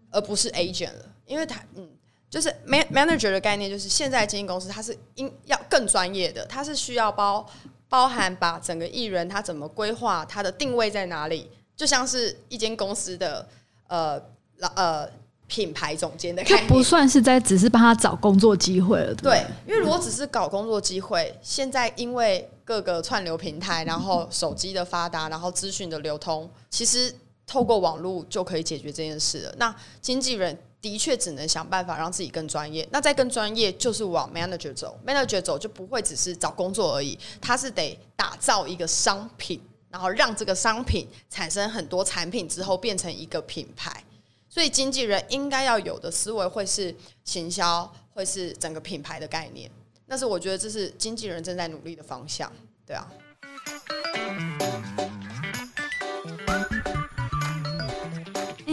[0.10, 1.88] 而不是 agent 了，因为他嗯，
[2.28, 7.48] 就是 man manager 的概念，就是现在经纪公司它是应要更专业的，它是需要包
[7.88, 13.48] 包含把整个艺人他怎么规划，他的定位在哪里，就像是一间公司的
[13.90, 14.20] 呃
[14.58, 15.21] 老呃。
[15.52, 19.14] 品牌总监的，就不算是在只是帮他找工作机会了。
[19.16, 27.14] 对，因为如果只是搞工作机会，现在因为各个串流平台，然后手机的发达，然后资讯的流通，其实
[27.46, 29.54] 透过网络就可以解决这件事了。
[29.58, 32.88] 那经纪人的确只能想办法让自己更专业。
[32.90, 44.02] 那再更专业，就是往 manager 走，manager 走就不会只是找工作而已，他是得打造一个商品，然后让这个商品产生很多产品之后变成一个品牌。
[44.54, 49.72] 所以经纪人应该要有的思维会是行销，会是整个品牌的概念。
[50.06, 52.52] 但是我觉得这是经纪人正在努力的方向，
[52.86, 53.08] 对啊。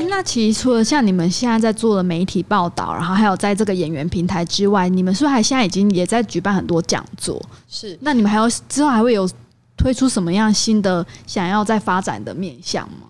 [0.08, 7.40] 那其实除了像你们现在在做的媒体报道，然后还有在这个演员平台之外，你们是不是还现在已经也在举办很多讲座？
[7.68, 9.30] 是，那你们还有之后还会有
[9.76, 13.06] 推出什么样新的想要再发展的面向吗？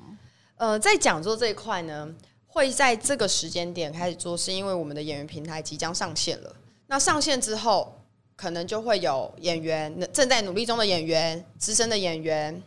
[0.56, 2.08] 呃，在讲座这一块呢，
[2.58, 6.52] 会在这个时间点开始做，是因为我们的演员平台即将上线了。
[6.88, 7.96] 那上线之后，
[8.34, 12.60] 可能就会有演员正在努力中的演员、资深的演员，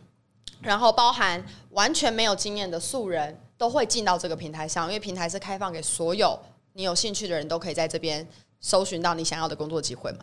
[0.62, 6.38] 然后包含完全没有经验的素人，都会进到这个平台上，因为平台是开放给所有
[6.72, 8.26] 你有兴趣的人都可以在这边
[8.60, 10.20] 搜寻到你想要的工作机会嘛。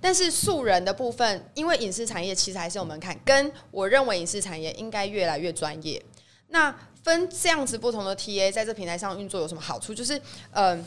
[0.00, 6.02] 但是素人的部分，因为影视产业其实还是有门槛，跟我认为影视产业应该越来越专业。
[6.48, 9.94] 那分这样子不同的 TA 在这平台上运作有什么好处？
[9.94, 10.20] 就是，
[10.52, 10.78] 呃，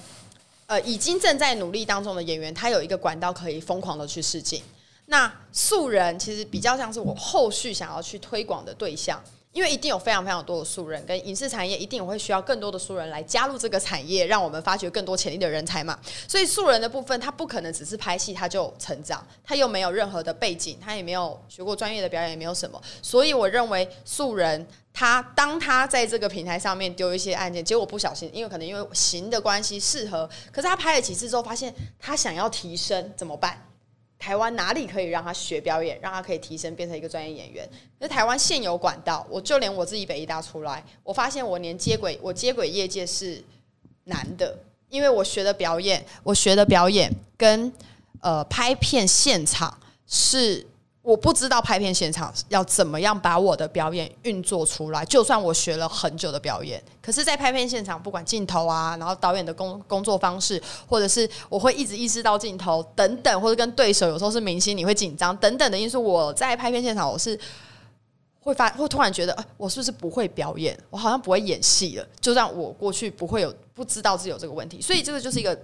[0.65, 4.62] 呃，已经正在努力当中的演员，他有一个管道可以疯狂的去试镜。
[5.08, 9.21] 那素人其实比较像是我后续想要去推广的对象。
[9.55, 15.97] 因为一定有非常非常多的素人，跟影视产业一定也会需要更多的素人来加入这个产业，让我们发掘更多潜力的人才嘛。
[16.27, 22.81] 所以素人的部分，他不可能只是拍戏他就成长，他又没有任何的背景，他也没有学过专业的表演，也没有什么。
[23.01, 33.65] 所以我认为素人他当他在这个平台上面丢一些案件，结果不小心，因为可能因为型的关系适合，可是他拍了几次之后，发现他想要提升怎么办？
[34.25, 37.69] 台湾哪里可以让他学表演，让他可以提升变成一个专业演员？
[37.99, 43.39] 那台湾现有管道，我就连我自己北医大出来，我发现我连接轨，我接轨业界是
[44.05, 44.57] 难的，
[44.89, 47.07] 因为我学的表演，我学的表演
[47.38, 47.71] 跟
[48.19, 50.65] 呃拍片现场是。
[51.05, 55.05] 我不知道拍片现场要怎么样把我的表演运作出来。
[55.05, 66.01] 就算我学了很久的表演，可是，在拍片现场，不管镜头啊，然后导演的工工作方式，或者是我会一直意识到镜头等等，或者跟对手有时候是明星，你会紧张等等的因素。
[66.01, 67.39] 我在拍片现场，我是
[68.39, 70.75] 会发会突然觉得，我是不是不会表演？
[70.89, 72.07] 我好像不会演戏了。
[72.19, 75.55] 就让我过去不会有不知道自己有这个问题，所以这个就是一个。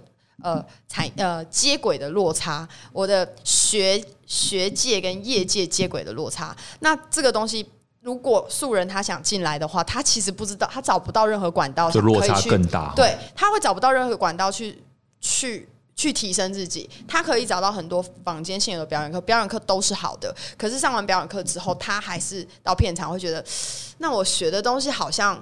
[0.42, 7.64] 呃，产呃接轨的落差，我的学学界跟业界接轨的落差，那这个东西，
[8.00, 12.92] 如果素人他想进来的话，他其实不知道，他找不到任何管道，就落差更大。
[12.96, 14.82] 对，他会找不到任何管道去
[15.20, 16.90] 去去提升自己。
[17.06, 23.44] 他可以找到很多坊间现有的表演课，表演课都是好的，可是上完表演课之后，他还是到片场会觉得，
[23.98, 25.40] 那我学的东西好像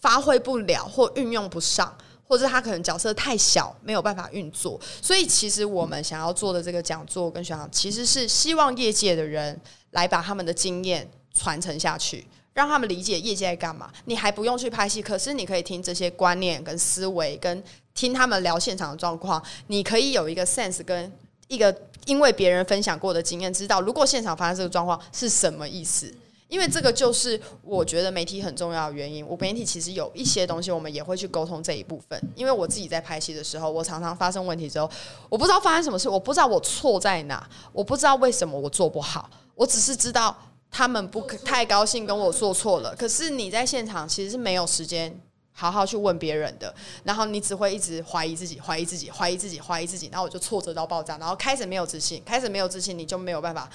[0.00, 1.92] 发挥不了或运用不上。
[2.28, 9.58] 或者他可能角色太小，没有办法运作，所以其实我们想要做的这个讲座跟宣讲，其实是希望业界的人
[9.92, 13.90] 来把他们的经验传承下去，让他们理解业界在干嘛。
[14.06, 17.62] 你还不用去拍戏，可是你可以听这些观念跟思维，跟
[17.94, 21.12] 听他们聊现场的状况，你可以有一个 sense 跟
[21.48, 21.74] 一个
[22.06, 26.12] 因为别人分享过的经验，知道如果现场发生这个状况是什么意思。
[26.48, 29.26] 因为这个就是我觉得媒体很重要的原因。
[29.26, 32.20] 我媒体其实有一些东西，我们也会去沟通这一部分。
[32.34, 34.88] 因为我自己在拍戏的时候，我常常发生问题之后，
[35.28, 40.36] 我不知道发生什么事，我不知道我错在哪，我不知道为什么我做不好，我只是知道
[40.70, 42.94] 他们不太高兴跟我做错了。
[42.94, 45.20] 可是你在现场其实是没有时间
[45.52, 53.68] 好好去问别人的，然后你只会一直怀疑自己，怀疑自己，怀疑自己，怀疑自己，然后我就挫折到爆炸，然后开始没有自信，开始没有自信，你就没有办法。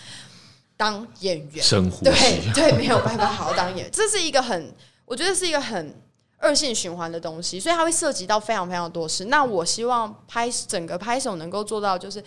[0.81, 1.63] 当演员，
[2.03, 2.11] 对
[2.55, 4.73] 对，没有办法好好当演员，这是一个很，
[5.05, 5.93] 我觉得是一个很
[6.41, 9.25] 恶性循环的东西，所以它会涉及到非常非常多事。
[9.25, 12.23] 那我希望拍整个拍手能够做到，就是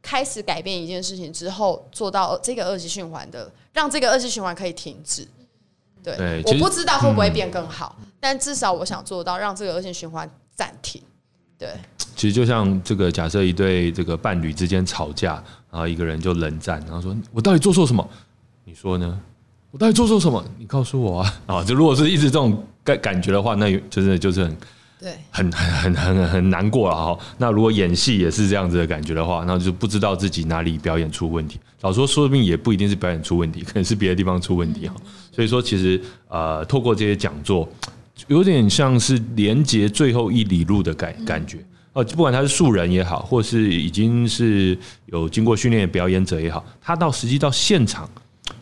[0.00, 5.28] 开始改变一件事情之后，做到这个恶性循环的，让这个恶性循环可以停止。
[6.02, 10.26] 对，我不知道会不会变更好，但至少我想做到让这个恶性循环
[10.56, 11.02] 暂停。
[11.62, 11.70] 对。
[12.16, 18.06] 其实就像这个，假设一对这个伴侣之间吵架，然后一个人就冷战，然后说：“我到底做错什么？
[18.64, 19.18] 你说呢？
[19.70, 20.44] 我到底做错什么？
[20.58, 24.56] 你告诉我啊！” 啊，就如果是一直这种感感觉的话，那真的就是很
[25.00, 27.18] 对，很很很很很难过了哈。
[27.38, 31.58] 那如果演戏也是这样子的感觉的话，那就不知道自己哪里表演出问题。
[31.80, 34.94] 老说说不定也不一定是表演出问题，可能是别的地方出问题哈。
[35.32, 37.68] 所以说，其实呃，透过这些讲座，
[38.28, 41.58] 有点像是连接最后一里路的感感觉。
[41.92, 48.08] 哦，不管他是素人也好，或是已经是有经过训练的表演者也好，他到实际到现场，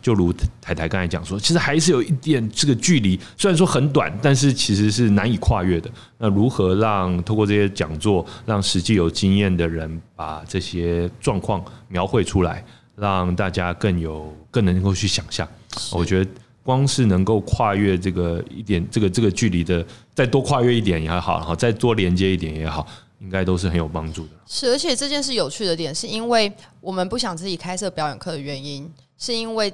[0.02, 5.88] 就如台台刚才讲说，其实还是有一点这个距离，虽然说很短，但是其实是难以跨越的。
[6.18, 12.64] 那如何让透过这些讲座，让实际有经验的人把这些状况描绘出来，
[12.96, 15.46] 让大家更有更能够去想象？
[15.92, 16.30] 我觉得
[16.62, 19.84] 光是能够跨越这个一点这个这个距离的，
[20.14, 22.86] 再多跨越一点也好，然后再多连接一点也好。
[23.22, 24.30] 应该都是很有帮助的。
[24.46, 26.50] 是，而且这件事有趣的点，是因为
[26.80, 29.70] 我们不想自己开设表演课的原因，是因为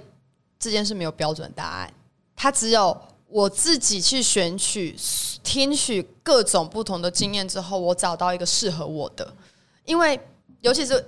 [0.59, 1.95] 这件事没有标准答案，
[2.34, 4.97] 它只有我自己去选取、
[5.45, 9.32] 听取各种不同的经验之后，我找到一个适合我的。
[9.84, 10.18] 因为
[10.62, 11.01] 尤其是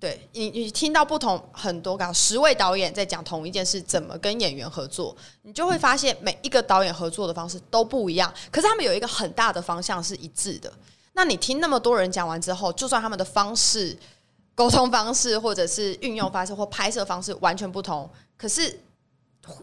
[0.00, 8.32] 对你，你听到不同很多个十位导演在讲同一件事，怎么跟演员合作，你就会发现每一个导演合作的方式都不一样。
[8.50, 10.72] 可是他们有一个很大的方向是一致的。
[11.12, 13.94] 那你听那么多人讲完之后，就算他们的方式、
[14.54, 18.80] 沟通方式，或者是运用方式或拍摄方式完全不同，可是。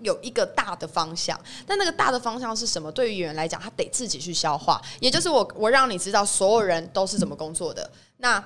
[0.01, 2.91] 有一个大的方向，但那个大的方向是什么？
[2.91, 4.81] 对于演员来讲，他得自己去消化。
[4.99, 8.43] 也就是我，我让你知道所有人都是怎么工作的，那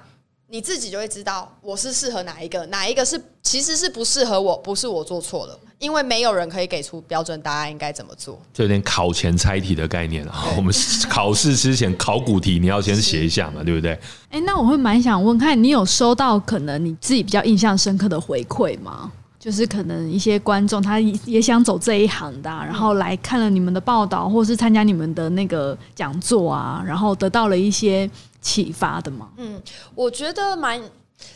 [0.54, 8.38] 你自己就会知道我是适合哪一个，哪一个是其实是不适合我，不是我做错了，因为没有人可以给出标准答案应该怎么做。
[8.54, 10.43] 这有点考前猜题的概念啊。
[10.58, 10.76] 我们
[11.10, 13.97] 考试之前考古题，你要先写一下嘛， 对不对？
[14.30, 19.10] 哎，那我会蛮想问，看你有收到可能你自己比较印象深刻的回馈吗？
[19.39, 28.08] 就是可能一些观众他也想走这一行的，然后来看了你们的报道，或是参加你们的那个讲座啊，然后得到了一些
[28.42, 29.32] 启发的嘛。
[29.38, 29.62] 嗯，
[29.96, 30.82] 我觉得蛮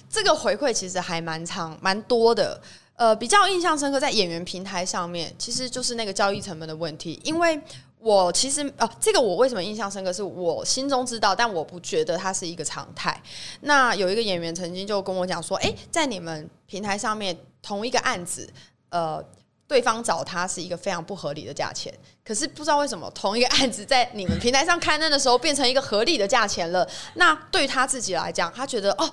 [0.10, 2.60] 这个回馈其实还蛮长蛮多的。
[2.95, 7.62] 呃，比较印象深刻在演员平台上面，其实就是那个交易成本的问题，因为。
[7.97, 10.14] 我其实呃，这个我为什么印象深刻？
[10.14, 13.20] 是我心中知道，但我不觉得它是一个常态。
[13.62, 18.47] 那有一个演员曾经就跟我讲说：“哎，在你们平台上面，同一个案子，
[18.89, 19.26] 呃，
[19.68, 21.93] 对方找他是一个非常不合理的价钱。
[22.24, 26.88] 可是不知道为什么，同一个案子在你们平台上刊登的时候，变成一个合理的价钱了。
[27.16, 29.09] 那对他自己来讲，他觉得哦，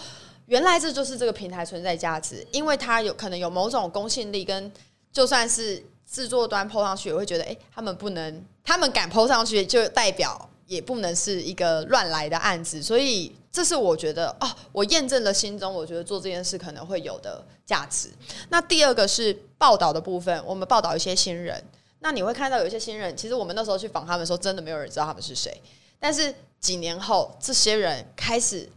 [0.46, 4.72] 原来这就是这个平台存在价值，因为他有可能有某种公信力，跟
[5.12, 18.08] 就算是制作端抛上去，也会觉得哎，他们不能。”他们敢抛上去，就代表也不能是一个乱来的案子，所以这是我觉得哦，我验证了心中我觉得做这件事可能会有的价值。
[18.50, 21.62] 那第二个是报道的部分，我们报道一些新人，
[22.00, 25.56] 那你会看到有一些新人，其实我们那时候去访他们的时候，真的没有人知道他们是谁，
[26.00, 28.68] 但是几年后，这些人开始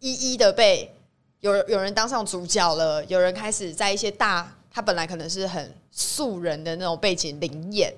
[0.00, 0.92] 一一的被
[1.38, 7.94] 有有人当上主角了，有人开始在一些大，他本来可能是很素人的那种背景领演，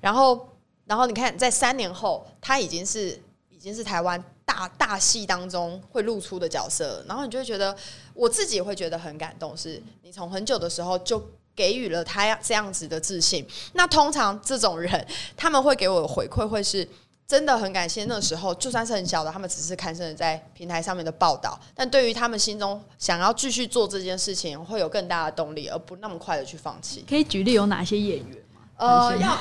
[0.00, 0.48] 然后。
[0.84, 3.18] 然后你看，在三年后，他已经是
[3.48, 7.74] 已经是台湾大大戏当中会露出的角色，然后你就会觉得，
[8.12, 9.56] 我自己会觉得很感动。
[9.56, 11.24] 是你从很久的时候就
[11.54, 13.46] 给予了他这样子的自信。
[13.74, 16.86] 那通常这种人，他们会给我的回馈会是
[17.26, 18.04] 真的很感谢。
[18.06, 27.04] 那时候就算是很小的，他们只是看甚在平台上面的报道，但对于他们心中想要继续做这件事情，会有更大的动力，而不那么快的去放弃。
[27.08, 28.62] 可以举例有哪些演员吗？
[28.76, 29.38] 呃，要。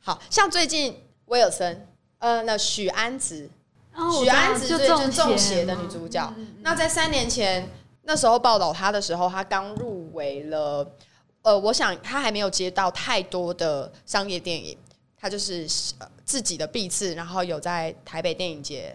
[0.00, 0.94] 好像最近
[1.26, 1.86] 威尔森，
[2.18, 3.50] 呃，那许安子，
[4.20, 6.32] 许安子最近中邪的女主角。
[6.62, 7.68] 那在三年前
[8.02, 10.86] 那时候报道她的时候，她刚入围了。
[11.46, 14.76] 呃，我想他还没有接到太多的商业电影，
[15.16, 15.64] 他就是
[16.24, 18.92] 自己的毕次，然后有在台北电影节，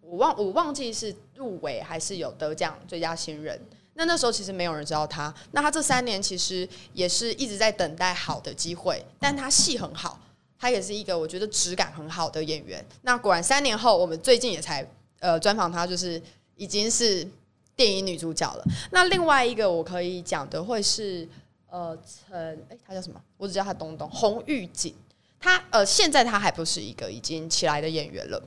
[0.00, 3.60] 我忘我忘记是入围还是有得奖最佳新人。
[3.92, 5.34] 那那时候其实没有人知道他。
[5.50, 10.18] 那他这三年其实也是一直在等待好的机会，但他戏很好。
[10.58, 12.82] 他也是一个我觉得质感很好的演员。
[13.02, 14.86] 那果然三年后，我们最近也才
[15.18, 16.22] 呃专访他，就是
[16.56, 17.28] 已经是
[17.76, 18.64] 电影女主角了。
[18.90, 21.28] 那另外一个我可以讲的会是
[21.70, 23.20] 呃陈哎，他叫什么？
[23.36, 24.94] 我只叫他东东洪玉锦。
[25.38, 28.42] 他呃现在他还不是一个已经起来的演员了，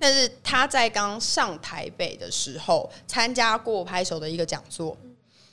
[0.00, 4.96] 但是他在刚上台北的时候参加过拍手的一个讲座。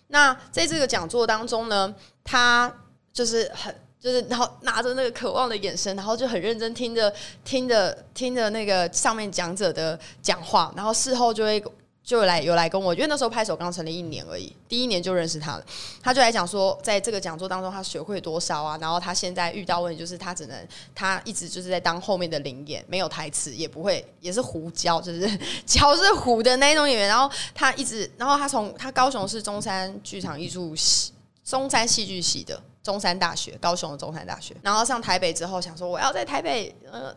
[0.08, 1.94] 那在这个讲座当中呢，
[2.24, 2.74] 他
[3.12, 3.76] 就是很。
[4.02, 7.14] 就是，然后拿着那个渴望的眼神，然后就很认真听着、
[7.46, 11.64] 听着、听着那个上面讲者的讲话，然后事后就会
[12.04, 15.66] 就来有来跟我，因为那时候拍手刚成立一年而已，第一年就认识他了，
[16.02, 32.62] 他就来讲说，在这个讲座当中他学会多少啊，然后他现在遇到问题就是他只能他一直就是在当后面的灵演，没有台词，也不会也是胡教，就是教是胡的那种演员，然后他一直，然后他从他高雄是中山剧场艺术系、中山戏剧系的。
[32.84, 37.16] 中山大学，高雄的中山大学，然后上台北之后，想说我要在台北，呃，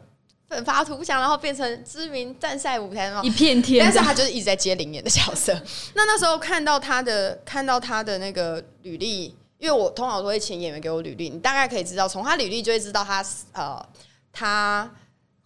[0.49, 3.85] 奋发图强，然后变成知名战赛舞台一片天。
[3.85, 5.53] 但是他就是一直在接灵演的角色。
[5.95, 13.89] 那那时候看到他的，看到他的那个履历，因为我通常都会请演员给我履历，你大概可以知道，从他履历就会知道他呃，
[14.33, 14.91] 他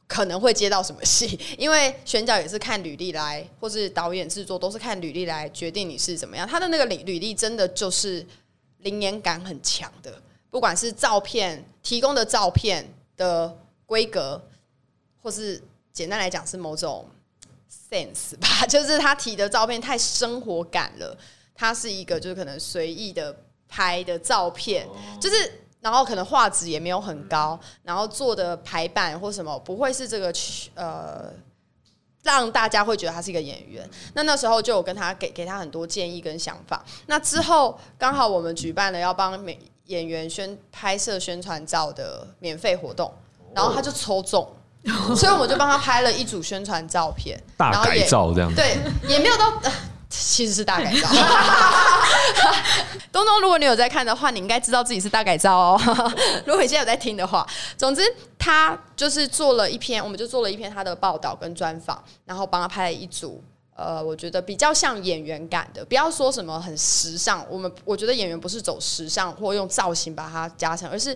[0.06, 6.46] 可能会接到什么戏，因为选角也是看履历来，或是导演制作都是看履历来决定你是怎么样。
[6.46, 8.26] 他的那个履履历真的就是。
[8.82, 13.52] 灵验感很强的，不管是照片提供的照片的
[13.84, 14.40] 规格，
[15.22, 15.62] 或是
[15.92, 17.08] 简单来讲是某种
[17.90, 21.16] sense 吧， 就是他提的照片太生活感了。
[21.54, 23.34] 他是一个就是可能随意的
[23.68, 24.88] 拍的照片，
[25.20, 30.32] 就是然后可能画质也没有很高，然后做的排版或什么不会是这个
[30.74, 31.32] 呃。
[32.24, 33.88] 让大家会觉得他是一个演员。
[34.12, 36.84] 那那时候就有跟他给给他很多建议跟想法。
[37.06, 43.10] 那之后刚好我们举办了要帮美演员宣拍摄宣传照的免费活动，
[43.54, 44.46] 然后他就抽中，
[45.14, 48.52] 所以我们就帮他拍了一组宣传照片，大改造这样。
[48.54, 48.78] 对，
[49.08, 49.52] 也没有到。
[50.10, 51.06] 其实是大改造，
[53.12, 55.80] 东东，如果你有在看的话，你应该知道自己是大改造哦。
[56.46, 58.02] 如果你现在有在听的话，总之
[58.38, 63.42] 他就是做了一篇，我们就做了一篇他的报道跟专访，然后帮他拍了一组，
[63.76, 71.14] 呃，我觉得比较像演员感的，不要说什么很时尚，我们我觉得演员不是走时尚或用造型把它加成，而是。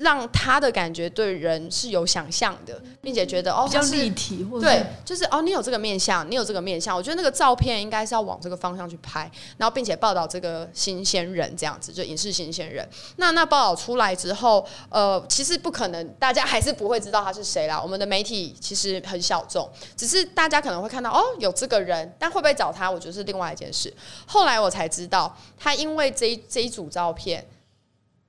[0.00, 12.88] 让他的感觉对人是有想象的，并且觉得哦比较立体，或对，就是哦你有这个面相，你有这个面相，我觉得那个照片应该是要往这个方向去拍，然后并且报道这个新鲜人这样子，就影视新鲜人。
[13.16, 17.78] 那那报道出来之后，呃，其实不可能，大家还是不会知道他是谁啦。
[17.78, 23.92] 我们的媒体其实很小众，只是大家可能会看到哦有这个人，但会不会找他，我觉得是另外一件事。
[24.24, 27.46] 后来我才知道，他因为这这一组照片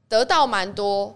[0.09, 1.15] 得到蛮多。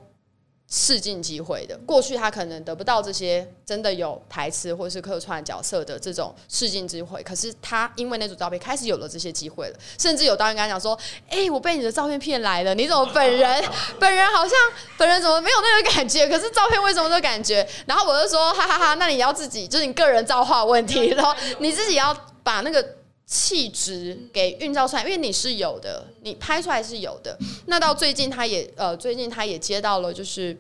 [0.68, 10.98] 试镜机会的，过去他可能得不到这些真的有台词或是客串角色的这种试镜机会，可是他因为那组照片开始有了这些机会了，甚至有导演跟他讲说
[11.30, 13.64] ：“哎，我被你的照片骗来了，你怎么本人
[14.00, 14.58] 本人好像
[14.98, 16.28] 本人怎么没有那个感觉？
[16.28, 22.12] 可是照片为什么这感觉？”然后我就说：“哈哈哈，那你要自己就是你个人造化问题，然后你自己要
[22.44, 22.84] 把那个
[23.26, 27.38] 气质给运造出来，因为你是有的，你拍出来是有的。
[27.66, 30.58] 那到最近他也呃，最近他也接到了就是。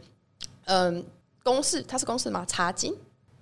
[0.68, 1.05] 嗯，
[1.43, 2.43] 公式他是公式吗？
[2.47, 2.91] 茶金，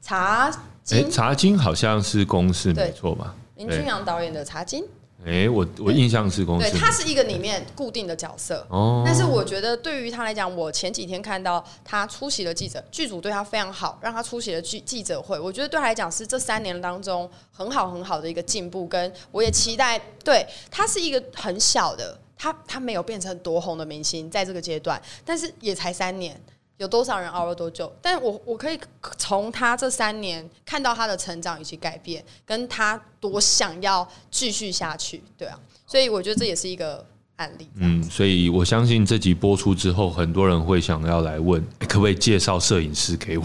[0.01, 0.51] 茶
[0.83, 3.33] 金，茶金好像是公式，没错吧？
[3.55, 4.83] 林君阳导演的茶金。
[5.25, 8.65] 哎，我我印象是公司，对，他是一个里面固定的角色。
[8.69, 15.39] 哦，但是我觉得对于他来讲，我前几天看到他出席了记者，剧组对他非常好，让他出席了记记者会。
[15.39, 19.99] 我觉得对他来讲是这三年当中很好很好的一个进步，跟我也期待。
[20.23, 26.39] 对他是一个很小的，他他没有变成多红的明星，在这个阶段，但是也才三年。
[26.77, 27.91] 有多少人熬了多久？
[28.01, 28.79] 但我我可以
[29.17, 37.05] 从他这三年看到他的成长以及改变，跟他多想要继续下去，对啊，所以我觉得这也是一个
[37.35, 37.69] 案例。
[37.75, 43.43] 嗯，所以我相信这集播出之后，很多人会想要来问，可不可以介绍摄影师给我？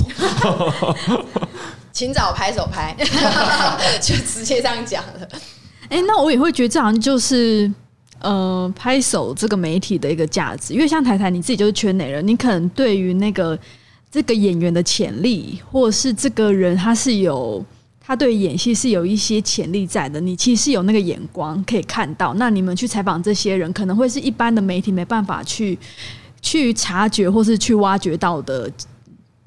[1.93, 2.97] 请找拍手拍，
[4.01, 5.29] 就直接这样讲了。
[5.91, 7.71] 哎，那我也会觉得这好像就是。
[8.21, 13.57] 呃，拍手这个媒体的一个价值，因为像台台你自己就是圈内人，你可能对于那个
[14.11, 17.65] 这个演员的潜力，或者是这个人他是有
[18.01, 22.35] 他对演戏是有一些潜力在的，你其实有那个眼光可以看到。
[22.35, 25.79] 那你们去采访这些人，可能会是一般的媒体没办法去
[26.43, 28.69] 去察觉或是去挖掘到的，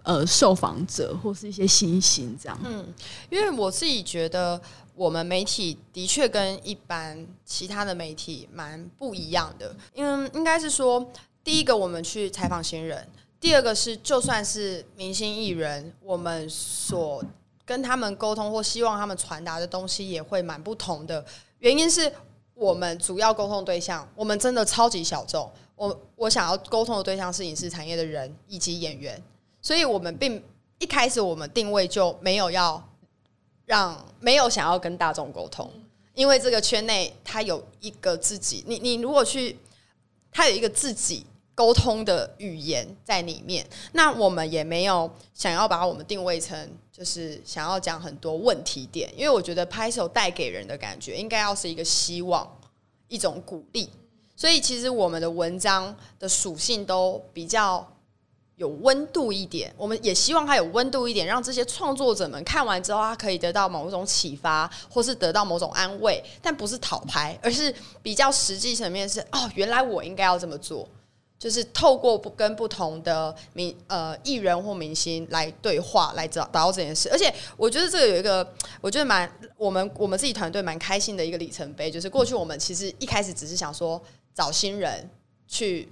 [0.03, 2.57] 呃，受访者或是一些新星这样。
[2.63, 2.86] 嗯，
[3.30, 4.61] 因为我自己觉得。
[4.95, 11.05] 我们媒体的确跟一般其他的媒体蛮不一样的，因为应该是说，
[11.43, 13.07] 第一个我们去采访新人，
[13.39, 17.23] 第二个是就算是明星艺人，我们所
[17.65, 21.25] 跟他们沟通或希望他们传达的东西也会蛮不同的。
[21.59, 22.11] 原因是
[22.53, 25.49] 我们主要沟通对象，我们真的超级小众。
[25.75, 29.19] 我我想要沟通的对象是影视产业的人以及演员，
[29.61, 30.43] 所以我们并
[30.77, 32.90] 一开始我们定位就没有要。
[33.66, 35.72] 让没有想要跟大众沟通，
[36.14, 39.57] 因为这个圈内他有一个自己，你你如果去，
[40.32, 52.59] 他有一个自己沟通的语言在里面，那我们也没有想要把我们定位成就是想要讲很多问题点，因为我觉得拍手带给人的感觉应该要是一个希望，
[53.07, 53.89] 一种鼓励，
[54.36, 57.88] 所以其实我们的文章的属性都比较。
[58.62, 70.88] 有温度一点，我们也希望它有温度一点，让这些创作者们看完之后，他可以得到某种启发，或是得到某种安慰，但不是讨拍，而是比较实际层面是哦，原来我应该要这么做，
[71.39, 77.09] 就是透过不跟不同的明呃艺人或明星来对话，来找达到这件事。
[77.09, 78.47] 而且我觉得这个有一个，
[78.80, 83.99] 我觉得蛮我们我们自己团队蛮开心的一个里程碑，就是过去我们其实一开始只是想说
[84.36, 85.09] 找新人
[85.47, 85.91] 去。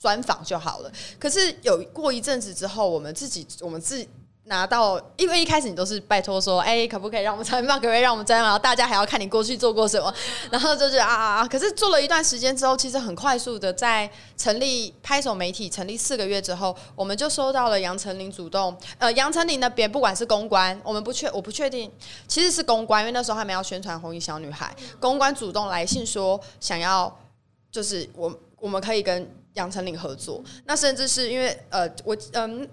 [0.00, 0.90] 专访就好了。
[1.18, 4.08] 可是有过一阵子之后，我们自己我们自己
[4.44, 7.76] 拿到，因为一开始你都是拜托说，哎，可不可以让我们采访？
[7.78, 8.44] 可不可以让我们采访？
[8.44, 10.12] 然后大家还要看你过去做过什么，
[10.50, 11.46] 然后就是啊啊啊！
[11.46, 21.92] 可是做了一段时间之后，其实很快速的，在成立拍手媒体成立四个月之后，我们就收到了杨丞琳主动，呃，杨丞琳那边不管是公关，我们不确我不确定，
[22.26, 27.14] 其实是公关，因为那时候还没要宣传红衣小女孩，公关主动来信说想要，
[27.70, 29.30] 就是我我们可以跟。
[29.54, 32.68] 杨丞琳合作，那甚至是因为呃，我嗯。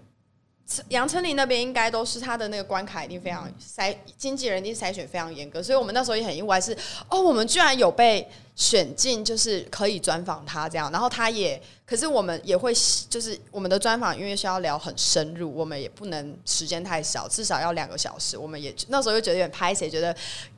[0.90, 6.78] 杨丞琳那边应该都是他的那个关卡一定非常筛，经纪人一定筛选非常严格，所以我们那时候也很意外，是
[7.10, 12.74] 哦，我们居然有被选进，就是可以专访他这样，然后他也，可是我们也会
[13.10, 20.14] 就是我们的专访，因为需要聊很深入，我们也不能时间太少，至少要两个小时，我们也那时候又觉得有点拍谁，觉得。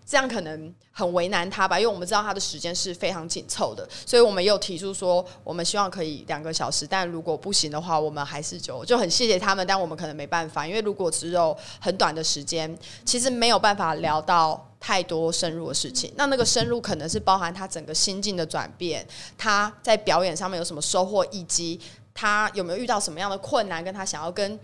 [0.10, 16.12] 这样可能很为难他吧，因为我们知道他的时间是非常紧凑的，所以我们又提出说，我们希望可以两个小时，但如果不行的话，我们还是就就很谢谢他们，但我们可能没办法，因为如果只有很短的时间，其实没有办法聊到太多深入的事情。
[16.16, 19.08] 那那个深入可能是包含他整个心境的转变，
[19.38, 21.80] 他在表演上面有什么收获，以及
[22.16, 24.60] 他有没有遇到什么样的困难，跟他想要跟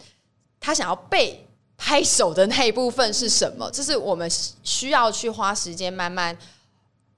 [0.60, 1.48] 他想要被。
[1.78, 3.70] 拍手的那一部分是什么？
[3.70, 4.30] 这是我们
[4.64, 6.36] 需要去花时间慢慢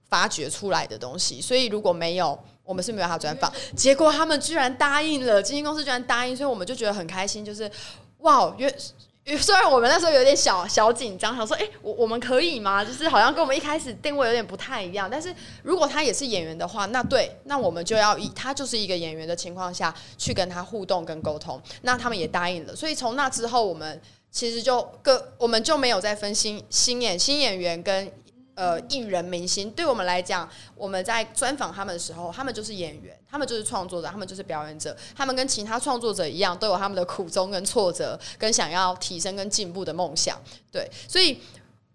[0.10, 1.39] 发掘出来的东西。
[1.39, 3.53] 所以如果没有，我们是没有他专访。
[3.76, 7.45] 结果他们居然答应了，经纪公司居然答应，所以我们就觉得很开心。
[7.45, 7.72] 就是
[8.18, 8.74] 哇，原
[9.38, 12.84] 虽然我们那时候有点小小紧张，想说，哎，我我们可以吗？
[12.84, 15.08] 就是好像跟我们一开始定位有点不太一样。
[15.10, 21.62] 但是如果他也是演员的话，那对，那我们就要以他就是一个演员的情况下去跟他互动跟沟通。
[21.82, 24.01] 那他们也答应了，所以从那之后我们。
[24.32, 28.11] 其实就各我们就没有再分新新演新演员跟
[28.55, 40.41] 呃艺人明星，对我们来讲，我们在专访他们的时候，他们就是演员，他们就是创作者，他们就是表演者，他们跟其他创作者一样，都有他们的苦衷跟挫折，跟想要提升跟进步的梦想。
[40.71, 41.41] 对，所以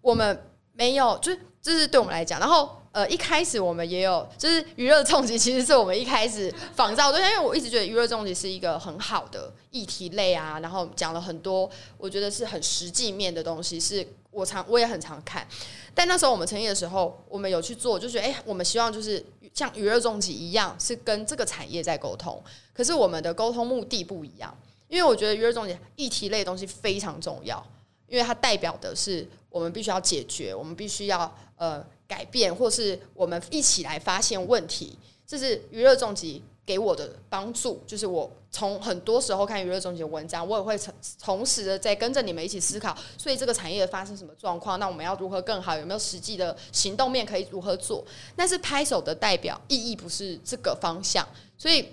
[0.01, 2.82] 我们没有，就是这是对我们来讲，然后。
[2.93, 11.67] 呃，一开始我们也有，就是娱乐重疾，其实是我们一开始仿造对象，因为我一直觉得娱乐重疾是一个很好的议题类啊，然后讲了很多，
[11.97, 15.47] 我觉得是很实际面的东西，是我常我也很常看。
[15.95, 19.25] 但那时候我们成立的时候，我们有去做，就觉得哎，我们希望就是
[19.55, 22.39] 像娱乐重疾一样，是跟这个产业在沟通。
[22.75, 24.55] 可是我们的沟通目的不一样，
[24.87, 27.65] 因为我觉得娱乐重疾议题类东西非常重要，
[28.07, 31.85] 因为它代表的是我们必须要解决，我们必须要呃。
[32.05, 34.95] 改变，或是我们一起来发现问题，
[35.25, 37.81] 这是娱乐重疾给我的帮助。
[37.87, 42.95] 就是我从很多时候看娱乐重疾的文章，我也会同同时的在跟着你们一起思考。
[43.17, 45.75] 所以这个产业发生什么状况，那我们要如何更好？
[45.75, 48.05] 有没有实际的行动面可以如何做？
[48.35, 51.27] 但是拍手的代表意义不是这个方向，
[51.57, 51.87] 所以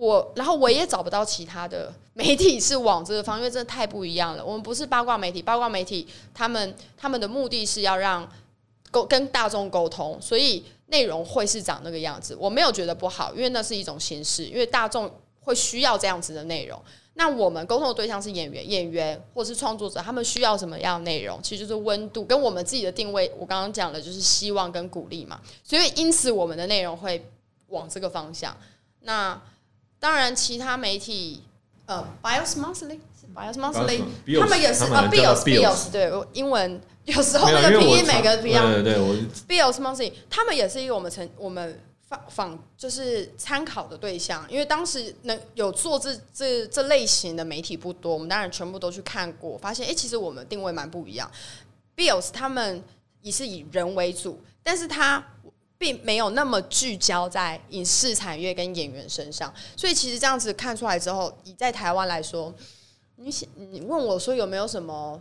[0.00, 4.44] 我然后我也找不到其他的媒体是往这个方，因为真的太不一样了。
[4.44, 8.28] 我们不是八卦媒体，八卦媒体他们他们的目的是要让。
[8.92, 12.36] 沟跟大众沟通，所以内容会是长那个样子。
[12.40, 16.76] 我没有觉得不好，因为那是一种形式，因为大众会需要这样子的内容。
[17.14, 21.40] 那我们沟通的对象是演员，演员或是创作者，他们需要什么样的内容？
[21.40, 23.30] 其实就是温度，跟我们自己的定位。
[23.38, 25.40] 我刚刚讲的就是希望跟鼓励嘛。
[25.62, 27.24] 所以因此我们的内容会
[27.68, 28.52] 往这个方向。
[29.02, 29.40] 那
[30.00, 31.44] 当然，其他媒体，
[31.86, 34.02] 呃，Bios Monthly 是 Bios Monthly，
[34.40, 36.80] 他们也是啊，Bios，Bios，对，英文。
[37.06, 38.70] 有时候那个拼音每个不一样。
[38.70, 39.14] 对对对，我
[39.48, 51.28] Bill Smussy 他们也是一个我们曾我们访访就是参考的对象，因为当时能有做这这这类型的媒体不多，我们当然全部都去看过，发现哎，其实我们定位蛮不一样。
[51.96, 52.84] Bills 他们
[53.22, 55.24] 也是以人为主，但是他
[55.80, 62.52] 并没有那么聚焦在影视产业跟演员身上，所以其实这样子看出来之后，以在台湾来说，
[63.16, 65.18] 你你问我说有没有什么？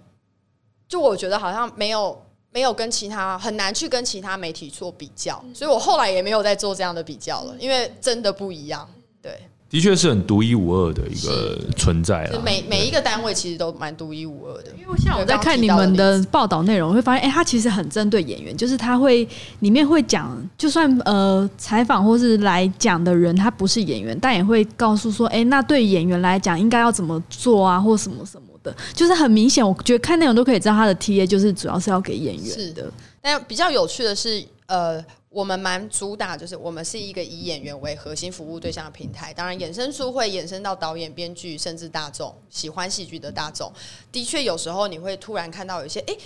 [0.86, 8.86] 就我觉得好像没有没有跟其他很难去跟其他媒体做比较，所以我后来也没有再做这样的比较了，因为真的不一样。
[9.22, 12.42] 对，的确是很独一无二的一个存在了。
[12.42, 14.72] 每每一个单位其实都蛮独一无二的。
[14.80, 19.28] 因为像我在看你们的报道内容，会发现，哎，他其实很针对演员，就是他会
[19.60, 28.44] 里面会讲，就算呃采访或是来讲的人他不是演员，但也会告诉说，哎，那对演员来讲应该要怎么做啊，或什么什么。
[28.62, 32.92] 的，就是很明显，我觉得看内容都可以知道他的 T A 就是主要是要给演员的。
[33.22, 39.34] 但比较有趣的是，呃，我们蛮主打就是我们是一个以演员为核心服务对象的平台。
[39.34, 43.72] 当然，衍生出会衍生到导演、编剧，甚至大众喜欢戏剧的大众。
[44.12, 46.18] 的确，有时候你会突然看到有一些，哎，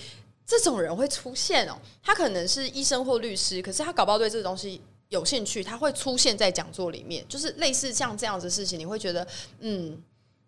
[0.45, 1.77] 这种人会出现哦。
[2.01, 7.25] 他可能是医生或律师，可是他搞不好对这个东西有兴趣，他会出现在讲座里面。
[7.27, 9.27] 就是类似像这样子事情，你会觉得，
[9.59, 10.01] 嗯，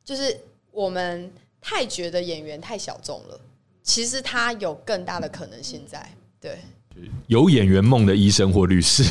[0.03, 0.39] 就是
[0.71, 1.31] 我们。
[1.67, 3.41] 太觉得演员太小众了，
[3.81, 6.07] 其实他有更大的可能性在。
[6.39, 6.59] 对，
[7.27, 9.03] 有演员梦的医生或律师，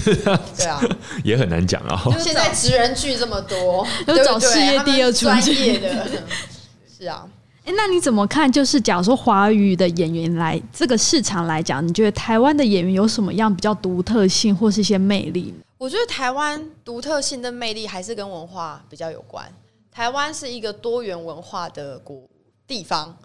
[0.56, 0.80] 对啊，
[1.24, 2.00] 也很难讲啊。
[2.18, 6.22] 现在职人剧这么多， 都找事业第二专业的，
[6.98, 7.28] 是啊。
[7.64, 8.50] 哎，那你怎么看？
[8.50, 15.54] 就是假如说华语的演员来这个市场来讲，你觉得台湾的演员有什么样比较独特性或是一些魅力？
[15.78, 19.50] 我觉得台湾独特性的魅力还是跟文化比较有关。
[19.90, 22.22] 台湾是一个多元文化的国
[22.66, 23.16] 地方，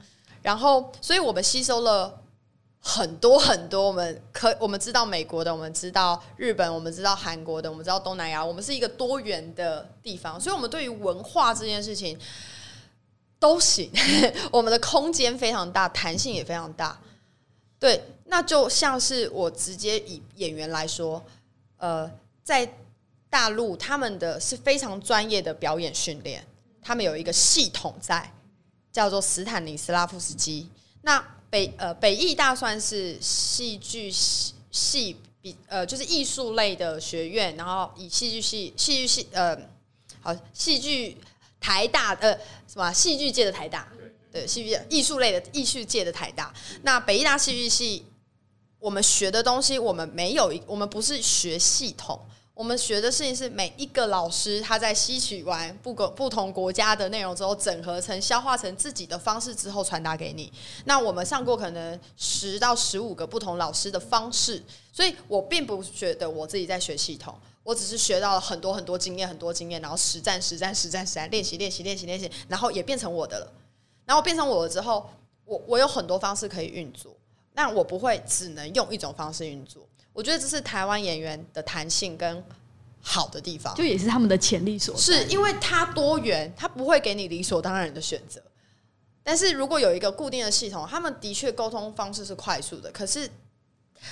[0.41, 2.22] 然后，所以我们吸收了
[2.80, 3.88] 很多很多。
[3.88, 8.44] 我们可我们知道美国的，我们知道日本，我们知道韩国的，我们知道东南亚。
[8.44, 12.20] 我们是一个多元的地方，所以我们对于文化这件事情
[13.40, 13.92] 都行。
[14.52, 17.00] 我们的空间非常大，弹性也非常大。
[17.80, 21.24] 对，那就像是我直接以演员来说，
[21.78, 22.10] 呃。
[22.42, 22.68] 在
[23.30, 26.44] 大陆，他们的是非常专业的表演训练，
[26.82, 28.34] 他们有一个系统在，
[28.92, 30.68] 叫做斯坦尼斯拉夫斯基。
[31.04, 39.58] 那北呃北艺大算是戏剧系比呃就是艺术类的学院，然后以戏剧系戏剧系呃
[40.22, 41.18] 好戏剧
[41.60, 42.34] 台大呃
[42.68, 43.88] 什么戏剧界的台大
[44.32, 46.54] 对戏剧艺术类的艺术界的台大。
[46.84, 48.06] 那北艺大戏剧系，
[48.80, 52.20] 我们学的东西，我们没有一我们不是学系统。
[52.60, 60.51] 我们学的事情是每一个老师他在吸取完不不不同国家的内容之后，整合成消化成自己的方式之后传达给你。
[60.84, 67.34] 那我们上过可能十到十五个不同老师的方式，所以我并不觉得我自己在学系统，
[67.64, 73.49] 我只是学到了很多很多经验，很多经验，然后实战实战实战实战练习练习练习练习，然后也变成我的了。
[74.05, 75.10] 然后变成我了之后，
[75.45, 77.16] 我我有很多方式可以运作，
[77.53, 79.88] 那我不会只能用一种方式运作。
[80.20, 82.44] 我觉得这是台湾演员的弹性跟
[83.02, 85.00] 好的地方，就也是他们的潜力所在。
[85.00, 88.42] 是因为它多元，它不会给你理所当然的选择。
[89.24, 92.92] 但是如果有一个固定的系统，他们的确沟通方式是快速的。
[92.92, 93.30] 可是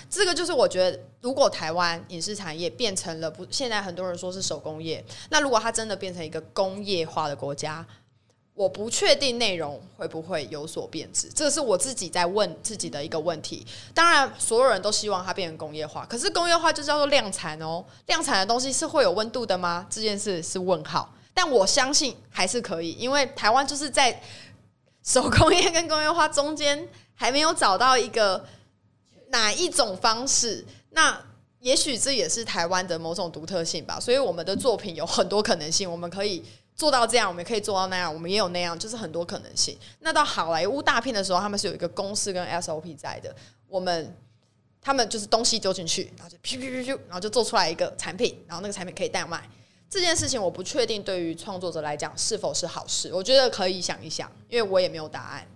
[0.10, 7.86] 这个就是我觉得，如果台湾影视产业变成了不，现在很多人说是手工业，那如果它真的变成一个工业化的国家。
[8.58, 13.64] 我不确定内容会不会有所变质，这是我自己在问自己的一个问题。
[13.94, 17.86] 当然，所有人都希望它变成工业化，可是工业化就叫做量产哦。
[18.08, 19.86] 量产的东西是会有温度的吗？
[19.92, 21.14] 这件事是问号。
[21.36, 24.20] 但我相信还是可以，因为台湾就是在
[25.04, 28.44] 手工业跟工业化中间还没有找到一个
[29.30, 30.66] 哪一种方式。
[30.90, 31.16] 那
[31.60, 34.00] 也许这也是台湾的某种独特性吧。
[34.00, 36.44] 所以我们的作品有很多可能性，我们可以。
[36.78, 39.76] 做到这样，我们也可以做到那样，我们也有那样，就是很多可能性。
[40.00, 43.36] 那到好莱坞大片的时候，他们是有一个公式跟 SOP 在的。
[43.68, 44.16] 我们
[44.80, 49.44] 他们就是东西丢进去，然后就噗噗噗噗，然后就做出来一个产品，然后那个产品可以代卖。
[49.90, 55.48] 这件事情我不确定对于创作者来讲是否是好事，我觉得可以想一想，因为我也没有答案。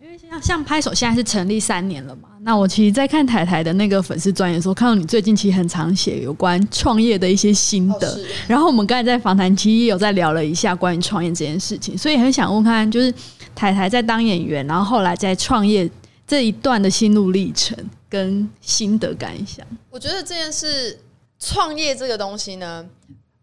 [0.00, 8.20] 因为像像拍手现在是成立三年了嘛，那我其实，在看台台的那个粉丝专业的时候，看到你最近其实很常写有关创业的一些心得。
[8.46, 13.12] 然后我们刚才在访谈期也有在聊了一下关于创业这件事情，所以很想问看，就是
[13.54, 15.90] 台台在当演员，然后后来在创业
[16.26, 17.76] 这一段的心路历程
[18.08, 19.66] 跟心得感想。
[19.90, 21.00] 我觉得这件事
[21.40, 22.86] 创业这个东西呢，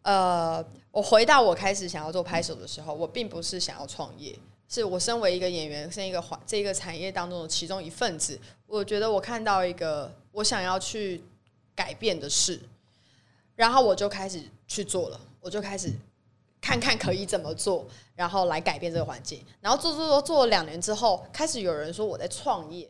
[0.03, 4.37] 呃，我回到我开始想要做拍手的时候，我并不是想要创业。
[4.73, 11.23] 是我身为一个演员，是一个环这个产业当中的其中一份子，我觉得我看到一个我想要去
[11.75, 12.59] 改变的事，
[13.55, 15.93] 然后我就开始去做了，我就开始
[16.59, 19.45] 看看可以怎么做，然后来改变这个环境。
[19.61, 22.89] 然后做做做做了两年之后，开始有人说我在创业，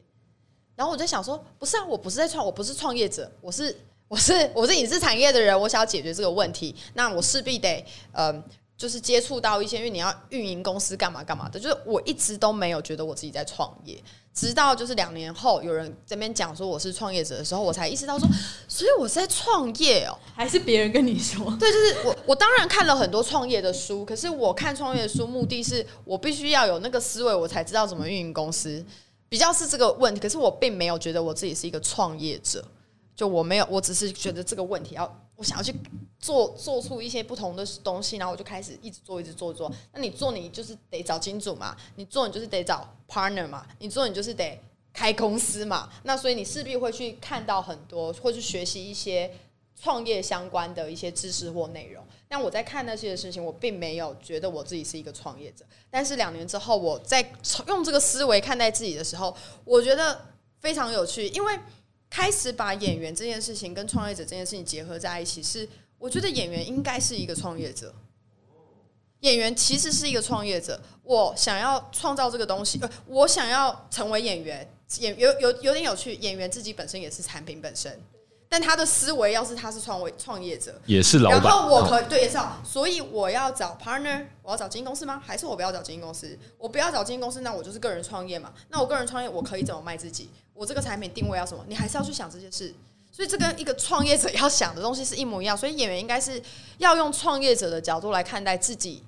[0.78, 3.78] 然后我在想说，不是啊，我不是在创，我不是创业者，我是
[4.08, 8.42] 我是我是影视产业的人，我想要解决这个问题，那我势必得嗯。
[8.76, 14.02] 就是接触到一些，因为你要运营公司干嘛干嘛的，就是我一直都没有觉得我自己在创业，
[14.34, 18.28] 直到就是两年后有人这边讲说我是创业者的时候，我才意识到说，
[18.68, 21.56] 所以我是在创业哦，还是别人跟你说？
[21.60, 28.84] 对，就是我，我当然看了很多创业的书，可是我看创业的书目的是我必须要有那个思维，我才知道怎么运营公司，
[29.30, 30.20] 比较是这个问题。
[30.20, 32.66] 可是我并没有觉得我自己是一个创业者，
[33.16, 35.23] 就我没有，我只是觉得这个问题要。
[35.36, 35.74] 我想要去
[36.20, 39.72] 做做出一些不同的东西，然后我就开始一直做，一直做做。
[39.92, 44.60] 那你做，你就是得找金主嘛；你做，你就是得找 partner 嘛；你做，你就是得
[44.94, 45.92] 开公司嘛。
[46.04, 49.34] 那所以你势必会去看到很多，或去学习一些
[49.76, 52.06] 创业相关的一些知识或内容。
[52.28, 55.66] 但我在看那些事情，我并没有觉得我自己是一个创业者。
[55.90, 57.34] 但是两年之后，我在
[57.68, 60.26] 用这个思维看待自己的时候，我觉得
[60.60, 61.60] 非常有趣，因为。
[62.14, 67.92] 开始把演员这件事情跟创业者这件事情结合在一起，是我觉得演员应该是一个创业者。
[69.22, 76.14] 演员其实是一个创业者，我想要创造这个东西，我想要成为演员，演有有有点有趣。
[76.14, 78.00] 演员自己本身也是产品本身，
[78.54, 81.42] 但他的思维要是他是创维创业者，也是老板。
[81.42, 85.20] 然后我可以对也是，所以我要找 partner，我要找经纪公司吗？
[85.26, 86.38] 还是我不要找经纪公司？
[86.60, 88.54] 我不要找经纪公司，那我就是个人创业嘛。
[88.70, 90.30] 那我个人创业，我可以怎么卖自己？
[90.54, 91.66] 我这个产品定位要什么？
[91.68, 92.72] 你还是要去想这些事。
[93.12, 95.58] 所以这跟一个创业者要想的东西是一模一样。
[95.58, 96.40] 所以演员应该是
[96.78, 99.02] 要用创业者的角度来看待自己。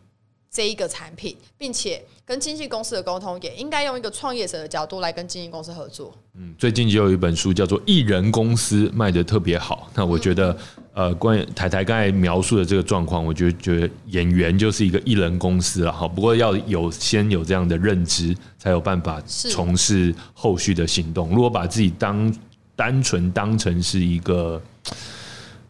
[0.56, 6.16] 这一个产品，并且跟经纪公司的沟通，也应该用一个创业者的角度来跟经纪公司合作。
[6.36, 9.91] 嗯，最近就有一本书叫做《艺人公司》，卖的特别好。
[9.93, 10.58] 那我觉得，
[10.93, 16.08] 呃，关于台台刚才描述的这个状况，我觉得觉得演员就是一个艺人公司了哈。
[16.08, 21.32] 不过要有先有这样的认知，才有办法从事后续的行动。
[21.32, 22.34] 如果把自己当
[22.78, 24.62] 单纯当成是一个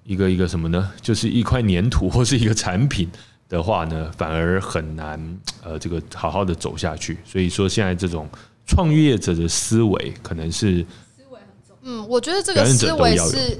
[0.03, 0.91] 一个一个什么呢？
[1.01, 3.09] 就是一块粘土或是一个产品。
[3.47, 7.17] 的话呢，反而很难呃，这个好好的走下去。
[7.25, 8.27] 所以说，现在这种
[8.65, 10.85] 创业者的思维，可能是
[11.15, 11.77] 思维很重。
[11.83, 13.59] 嗯，我觉得这个思维是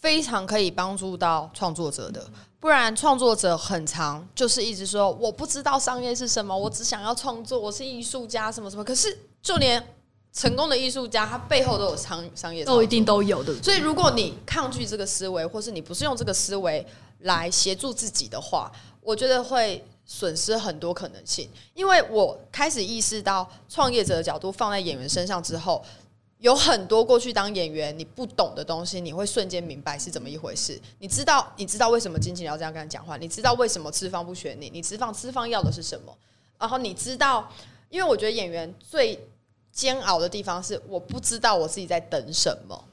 [0.00, 2.24] 非常可以帮助到创作者的。
[2.60, 8.82] 不然，创作者很长就是一直说我不知道商业是什么，我只想要创作，我是艺术家什么什么。
[8.82, 9.84] 可是，就连
[10.32, 13.52] 成功的艺术家，他背后都有商商业，都一定都有的。
[13.62, 16.86] 所以，如果你抗拒这个思维，或是你不是用这个思维
[17.20, 18.72] 来协助自己的话，
[19.04, 25.84] 我觉得会损失很多可能性，因为我开始意识到创业者的角度放在演员身上之后，
[26.38, 30.80] 有很多过去当演员你不懂的东西，你会瞬间明白是怎么一回事。
[30.98, 33.16] 你知道，你知道为什么经纪人要这样跟他讲话？
[33.18, 34.70] 你知道为什么资方不选你？
[34.70, 36.16] 你资方资方要的是什么？
[36.58, 37.46] 然后你知道，
[37.90, 39.18] 因为我觉得演员最
[39.70, 42.84] 煎熬的地方是我不知道我自己在等什么。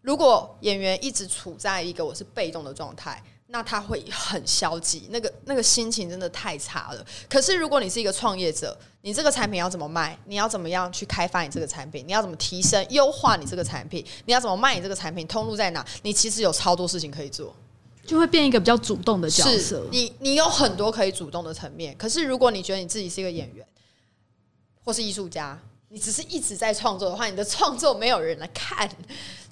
[0.00, 3.22] 如果演员一直处在一个我是被动的状态。
[3.52, 7.04] 那他会很消极，那个那个心情真的太差了。
[7.28, 10.16] 可是如果你是一个创业者，你这个产品要怎么卖？
[10.26, 12.06] 你要怎么样去开发你这个产品？
[12.06, 14.06] 你要怎么提升、优化你这个产品？
[14.24, 15.26] 你要怎么卖你这个产品？
[15.26, 15.84] 通路在哪？
[16.02, 17.52] 你其实有超多事情可以做，
[18.06, 19.84] 就会变一个比较主动的角色。
[19.90, 21.96] 你你有很多可以主动的层面。
[21.96, 23.66] 可是如果你觉得你自己是一个演员
[24.84, 28.88] 或是艺术家，你只是一直在创作的话，你的创作没有人来看。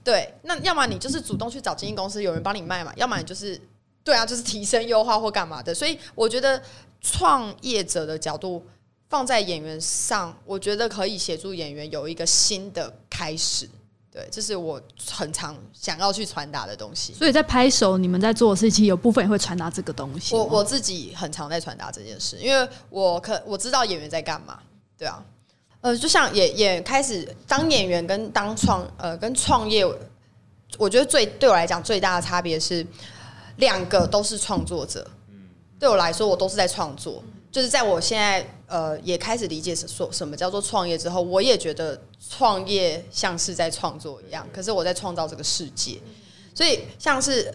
[0.05, 3.61] 对，那要么你就是主动去找经纪公司，有人帮你卖嘛；要么你就是。
[4.09, 6.59] 对啊，就是提升优化或干嘛的，所以我觉得
[7.03, 8.65] 创业者的角度
[9.11, 13.69] 放在演员上，我觉得可以协助演员有一个新的开始。
[14.11, 14.81] 对，这是我
[15.11, 17.13] 很常想要去传达的东西。
[17.13, 20.35] 所以在拍手，你们在做的事情，有部分也会传达这个东西。
[20.35, 24.59] 我我自己很常在传达这件事，因为我可我知道演员在干嘛。
[24.97, 25.23] 对啊，
[25.83, 29.85] 呃，就像也也开始当演员跟当创呃跟创业，
[30.79, 32.87] 我觉得最对我来讲最大的差别是。
[33.59, 35.09] 两个都是创作者，
[35.79, 37.23] 对我来说，我都是在创作。
[37.53, 44.45] 就是在我现在呃也开始理解说什么叫做创业之后，我也觉得创业像是在创作一样。
[44.53, 46.01] 可是我在创造这个世界，
[46.55, 47.55] 所以像是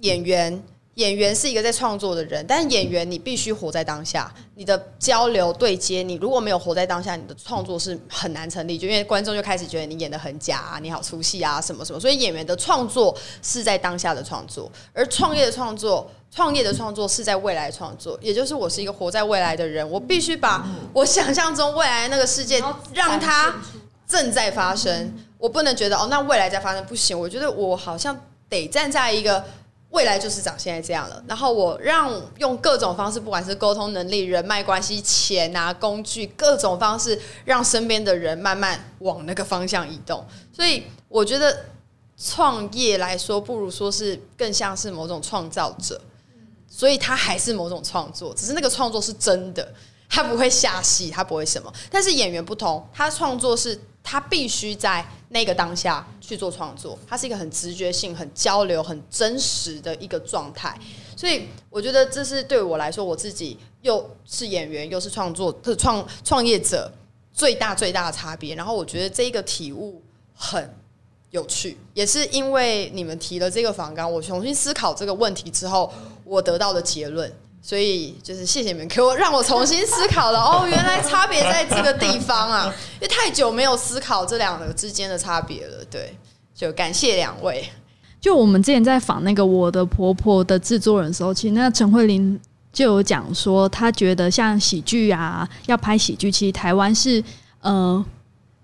[0.00, 0.62] 演员。
[0.94, 8.76] 演员是一个在创作的人，但是演员你必须活在当下，你的交流对接，你如果没有活在当下，你的创作是很难成立。
[8.76, 12.00] 就因为观众就开始觉得你演的很假啊，你好出戏啊，什么什么。
[12.00, 18.18] 所以演员的创作是在当下的创作，而创业的创作，创业的创作是在未来创作。
[18.20, 22.60] 也就是我是一个活在未来的人，我必须把我想象中未来那个世界
[22.92, 23.54] 让它
[24.06, 25.14] 正在发生。
[25.38, 27.18] 我不能觉得哦，那未来在发生不行。
[27.18, 29.42] 我觉得我好像得站在一个。
[29.90, 40.24] 未来就是长现在这样了，然后我让用各种方式，不管是沟通能力、人脉关系、钱啊、工具，各种方式，让身边的人慢慢往那个方向移动。
[40.52, 41.64] 所以我觉得
[42.16, 46.00] 创业来说，不如说是更像是某种创造者，
[46.68, 49.74] 所以他还是某种创作，只是那个创作是真的，
[50.08, 51.72] 他不会下戏，他不会什么。
[51.90, 53.78] 但是演员不同，他创作是。
[54.02, 60.76] 他必须在那个当下去做创作，它是一个很直觉性、很交流、很真实的一个状态。
[61.16, 66.90] 所以，我觉得这是对我来说，我自己又是演员又是创作、创创业者
[67.32, 68.54] 最大最大的差别。
[68.54, 70.02] 然后，我觉得这个体悟
[70.34, 70.74] 很
[71.30, 75.92] 有趣，也是因为你们提了这个访纲，我重新思考这个问题之后，
[76.24, 77.30] 我得到的结论。
[77.62, 85.84] 所以就是谢谢你们给我让我重新思考了哦，原来差别在这个地方啊，因为太久没有思考这两个之间的差别了。
[85.90, 86.16] 对，
[86.54, 87.68] 就感谢两位。
[88.18, 92.40] 就我们之前在访那个我的婆婆的制作人的时候，其实那陈慧琳
[92.72, 97.22] 就有讲说，她觉得像喜剧啊，要拍喜剧，其实台湾是
[97.60, 98.04] 呃，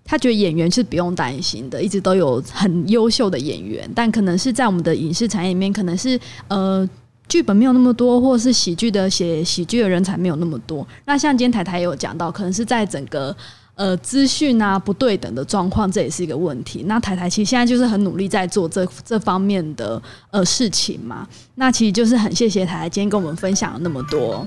[0.03, 6.89] 她觉得演员是不用担心的，一直都有很优秀的演员，但可能是在我们的影视产业里面，可能是呃。
[7.27, 10.87] 剧本没有那么多，或者是喜剧的写喜剧的人才没有那么多。
[11.05, 13.35] 那像今天台台也有讲到，可能是在整个
[13.75, 16.83] 呃资讯啊不对等的状况，这也是一个问题。
[16.87, 20.01] 那台台其实现在就是很努力在做这这方面的
[20.31, 21.27] 呃事情嘛。
[21.55, 24.45] 那其实就是很谢谢台台今天跟我们分享了那么多。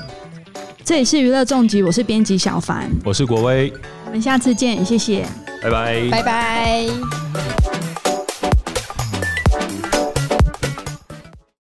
[0.83, 3.73] 这里是娱乐重疾，我是编辑小凡，我是国威，
[4.07, 5.25] 我们下次见，谢谢，
[5.63, 7.90] 拜拜，拜拜。